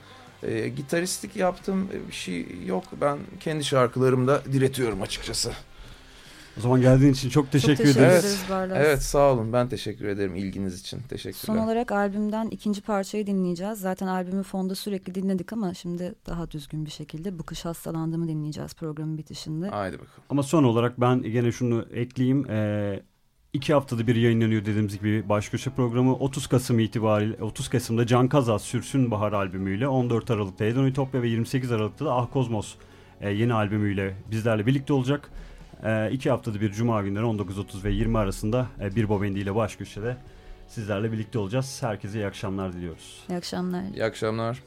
E, 0.44 0.68
gitaristlik 0.70 1.36
yaptığım 1.36 1.90
bir 2.08 2.14
şey 2.14 2.48
yok. 2.66 2.84
Ben 3.02 3.18
kendi 3.40 3.64
şarkılarımda 3.64 4.42
diretiyorum 4.54 5.02
açıkçası. 5.02 5.52
O 6.58 6.62
zaman 6.62 6.82
geldiğin 6.82 7.14
için 7.14 7.30
çok 7.30 7.52
teşekkür, 7.52 7.76
çok 7.76 7.86
teşekkür 7.86 8.08
ederiz. 8.08 8.44
ederiz. 8.50 8.72
Evet 8.76 9.04
sağ 9.04 9.34
olun. 9.34 9.54
Ben 9.54 9.70
teşekkür 9.70 10.08
ederim 10.08 10.36
ilginiz 10.36 10.80
için. 10.80 11.00
Teşekkürler. 11.10 11.56
Son 11.56 11.58
olarak 11.58 11.92
albümden 11.92 12.48
ikinci 12.48 12.82
parçayı 12.82 13.28
dinleyeceğiz. 13.28 13.80
Zaten 13.80 14.08
albümü 14.08 14.44
fonda 14.44 14.76
sürekli 14.76 15.16
dinledik 15.16 15.54
ama 15.54 15.74
şimdi 15.74 16.16
daha 16.26 16.52
düzgün 16.52 16.86
bir 16.86 16.92
şekilde 16.92 17.40
Bu 17.40 17.44
Kış 17.44 17.66
Hastalandığımı 17.66 18.28
dinleyeceğiz 18.28 18.74
programın 18.74 19.18
bitişinde. 19.18 19.68
Haydi 19.68 19.94
bakalım. 19.94 20.24
Ama 20.30 20.44
son 20.44 20.64
olarak 20.64 21.02
ben 21.02 21.22
gene 21.22 21.52
şunu 21.52 21.86
ekleyeyim. 21.94 22.50
Ee, 22.50 23.04
iki 23.54 23.74
haftada 23.74 24.08
bir 24.08 24.16
yayınlanıyor 24.16 24.62
dediğimiz 24.62 25.00
gibi 25.00 25.30
baş 25.30 25.50
köşe 25.50 25.70
programı 25.70 26.16
30 26.16 26.48
Kasım 26.48 26.80
itibariyle 26.80 27.44
30 27.44 27.70
Kasım'da 27.70 28.08
Can 28.08 28.28
Kazaz 28.28 28.62
Sürsün 28.62 29.12
Bahar 29.12 29.34
albümüyle 29.34 29.88
14 29.88 30.32
Aralık'ta 30.32 30.66
Hedon 30.66 30.86
Ütopya 30.86 31.22
ve 31.22 31.28
28 31.30 31.72
Aralık'ta 31.72 32.06
da 32.06 32.14
Ah 32.14 32.28
Kozmos 32.34 32.76
e, 33.22 33.30
yeni 33.30 33.54
albümüyle 33.54 34.16
bizlerle 34.32 34.66
birlikte 34.66 34.94
olacak. 34.94 35.30
E, 35.84 36.12
iki 36.12 36.30
haftada 36.30 36.62
bir 36.62 36.72
Cuma 36.72 37.02
günleri 37.02 37.24
19.30 37.24 37.84
ve 37.84 37.92
20 37.92 38.18
arasında 38.18 38.68
e, 38.82 38.96
bir 38.96 39.10
Bobendi 39.10 39.40
ile 39.40 39.56
baş 39.56 39.76
köşede 39.76 40.18
sizlerle 40.68 41.12
birlikte 41.12 41.40
olacağız. 41.40 41.78
Herkese 41.82 42.20
iyi 42.20 42.28
akşamlar 42.28 42.74
diliyoruz. 42.74 43.24
İyi 43.30 43.38
akşamlar. 43.38 43.84
İyi 43.84 44.04
akşamlar. 44.04 44.64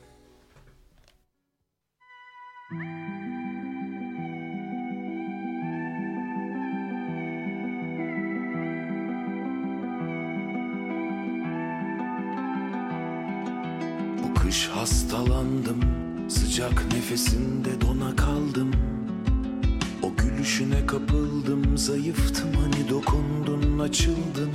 Bu 14.23 14.35
kış 14.35 14.69
hastalandım 14.69 16.07
Sıcak 16.29 16.85
nefesinde 16.93 17.81
dona 17.81 18.17
kaldım 18.17 18.71
O 20.07 20.17
gülüşüne 20.17 20.87
kapıldım 20.87 21.79
Zayıftım 21.79 22.53
hani 22.53 22.91
dokundun 22.91 23.79
açıldın. 23.79 24.51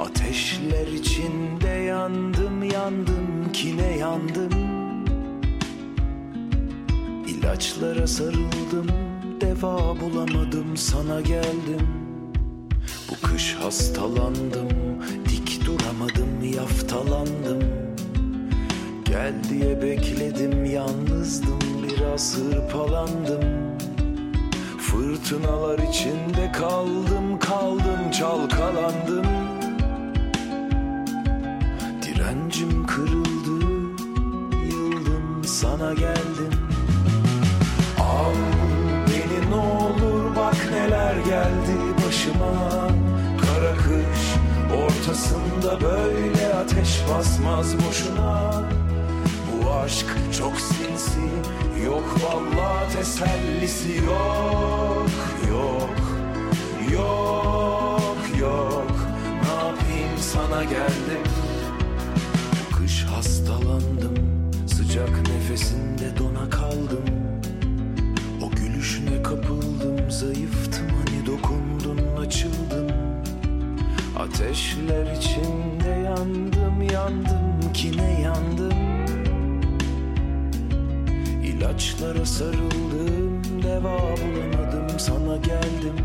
Ateşler 0.00 0.86
içinde 0.86 1.68
yandım 1.68 2.62
yandım 2.62 3.52
Kine 3.52 3.96
yandım. 3.98 4.50
İlaçlara 7.28 8.06
sarıldım 8.06 8.86
Deva 9.40 10.00
bulamadım 10.00 10.76
sana 10.76 11.20
geldim. 11.20 11.88
Bu 13.10 13.26
kış 13.26 13.54
hastalandım 13.54 14.68
Dik 15.28 15.66
duramadım 15.66 16.54
yaftalandım. 16.56 17.62
Gel 19.04 19.34
diye 19.50 19.82
bekledim 19.82 20.64
yalnızdım 20.64 21.58
biraz 21.82 22.38
hırpalandım 22.38 23.71
Fırtınalar 24.92 25.78
içinde 25.78 26.52
kaldım 26.52 27.38
kaldım 27.38 28.10
çalkalandım. 28.18 29.26
Direncim 32.02 32.86
kırıldı 32.86 33.66
yıldım 34.70 35.44
sana 35.44 35.94
geldim. 35.94 36.52
Al 38.00 38.34
beni 39.08 39.50
ne 39.50 39.54
olur 39.54 40.36
bak 40.36 40.56
neler 40.72 41.14
geldi 41.14 41.78
başıma. 42.06 42.88
Kara 43.40 43.74
kış 43.74 44.22
ortasında 44.84 45.80
böyle 45.80 46.54
ateş 46.54 47.02
basmaz 47.10 47.74
boşuna. 47.76 48.62
Bu 49.52 49.70
aşk 49.72 50.06
çok 50.38 50.60
sinsi 50.60 51.20
yok 51.84 52.04
vallahi 52.24 52.92
tesellisi 52.92 53.96
yok. 54.06 55.06
Yok 55.50 55.98
yok 56.92 58.40
yok. 58.40 58.90
Ne 59.42 59.54
yapayım 59.54 60.18
sana 60.18 60.64
geldim. 60.64 61.22
Kış 62.78 63.04
hastalandım. 63.04 64.14
Sıcak 64.66 65.10
nefesinde 65.28 66.18
dona 66.18 66.50
kaldım. 66.50 67.04
O 68.42 68.50
gülüşüne 68.50 69.22
kapıldım. 69.22 70.10
Zayıftım 70.10 70.88
hani 70.88 71.26
dokundun 71.26 72.16
açıldım 72.16 72.86
Ateşler 74.18 75.16
içinde 75.16 75.88
yandım 75.88 76.82
yandım 76.92 77.72
sarıldım 82.24 83.62
Deva 83.62 83.98
bulamadım 83.98 84.98
sana 84.98 85.36
geldim. 85.36 85.96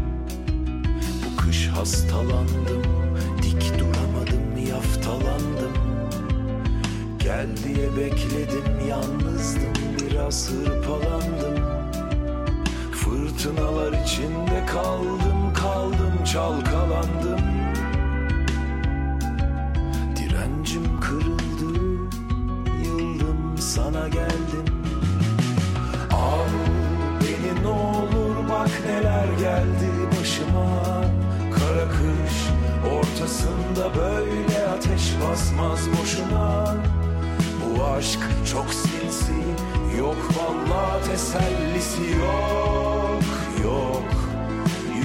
Bu 1.25 1.41
kış 1.41 1.67
hastalandım 1.67 2.83
Dik 3.41 3.79
duramadım 3.79 4.67
yaftalandım. 4.69 5.73
Gel 7.19 7.47
diye 7.63 7.97
bekledim 7.97 8.87
yalnızdım 8.89 9.73
Biraz 10.01 10.51
hırpalandım. 10.51 11.63
Fırtınalar 12.91 13.93
içinde 14.03 14.65
kaldım 14.65 15.53
kaldım 15.53 16.23
çalkalandım 16.33 17.56
ortasında 33.27 33.95
böyle 33.95 34.67
ateş 34.67 35.13
basmaz 35.23 35.79
boşuna. 35.91 36.75
Bu 37.61 37.83
aşk 37.83 38.19
çok 38.51 38.65
sinsi 38.73 39.33
yok 39.99 40.15
vallahi 40.37 41.09
tesellisi 41.09 42.01
yok 42.01 43.23
Yok 43.63 44.03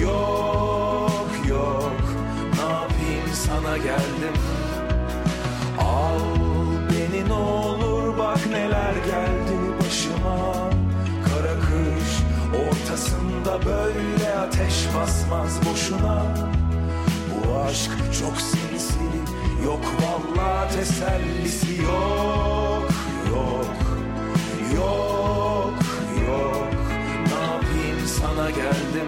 yok 0.01 1.47
yok. 1.49 2.01
Ne 2.55 2.71
yapayım 2.71 3.33
sana 3.33 3.77
geldim. 3.77 4.37
Al 5.79 6.19
beni 6.89 7.29
ne 7.29 7.33
olur 7.33 8.17
bak 8.17 8.39
neler 8.51 8.93
geldi 8.93 9.57
başıma. 9.79 10.69
Kara 11.25 11.59
kış 11.59 12.09
ortasında 12.67 13.65
böyle 13.65 14.35
ateş 14.39 14.87
basmaz 14.95 15.59
boşuna 15.71 16.53
aşk 17.65 17.91
çok 18.19 18.41
sinsi 18.41 19.03
yok 19.65 19.85
vallahi 20.01 20.75
tesellisi 20.75 21.81
yok. 21.81 22.89
Yok. 23.29 23.65
Yok. 24.75 25.73
Yok. 26.27 26.69
Ne 27.27 27.41
yapayım? 27.45 28.07
Sana 28.07 28.49
geldim 28.49 29.07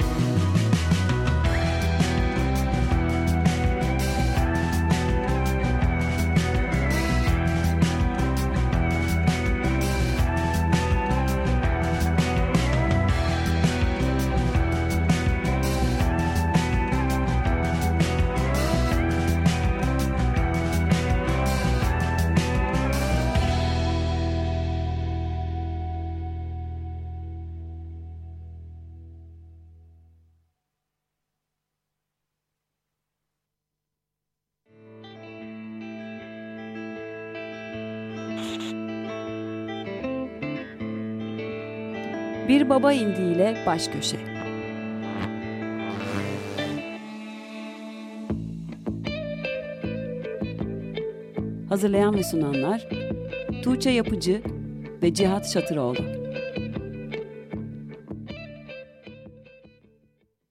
Bir 42.56 42.70
Baba 42.70 42.94
indiğiyle 42.94 43.64
baş 43.66 43.88
köşe. 43.88 44.18
Hazırlayan 51.70 52.16
ve 52.16 52.24
sunanlar 52.24 52.88
Tuğçe 53.64 53.90
Yapıcı 53.90 54.42
ve 55.04 55.14
Cihat 55.14 55.54
Şatıroğlu. 55.54 56.15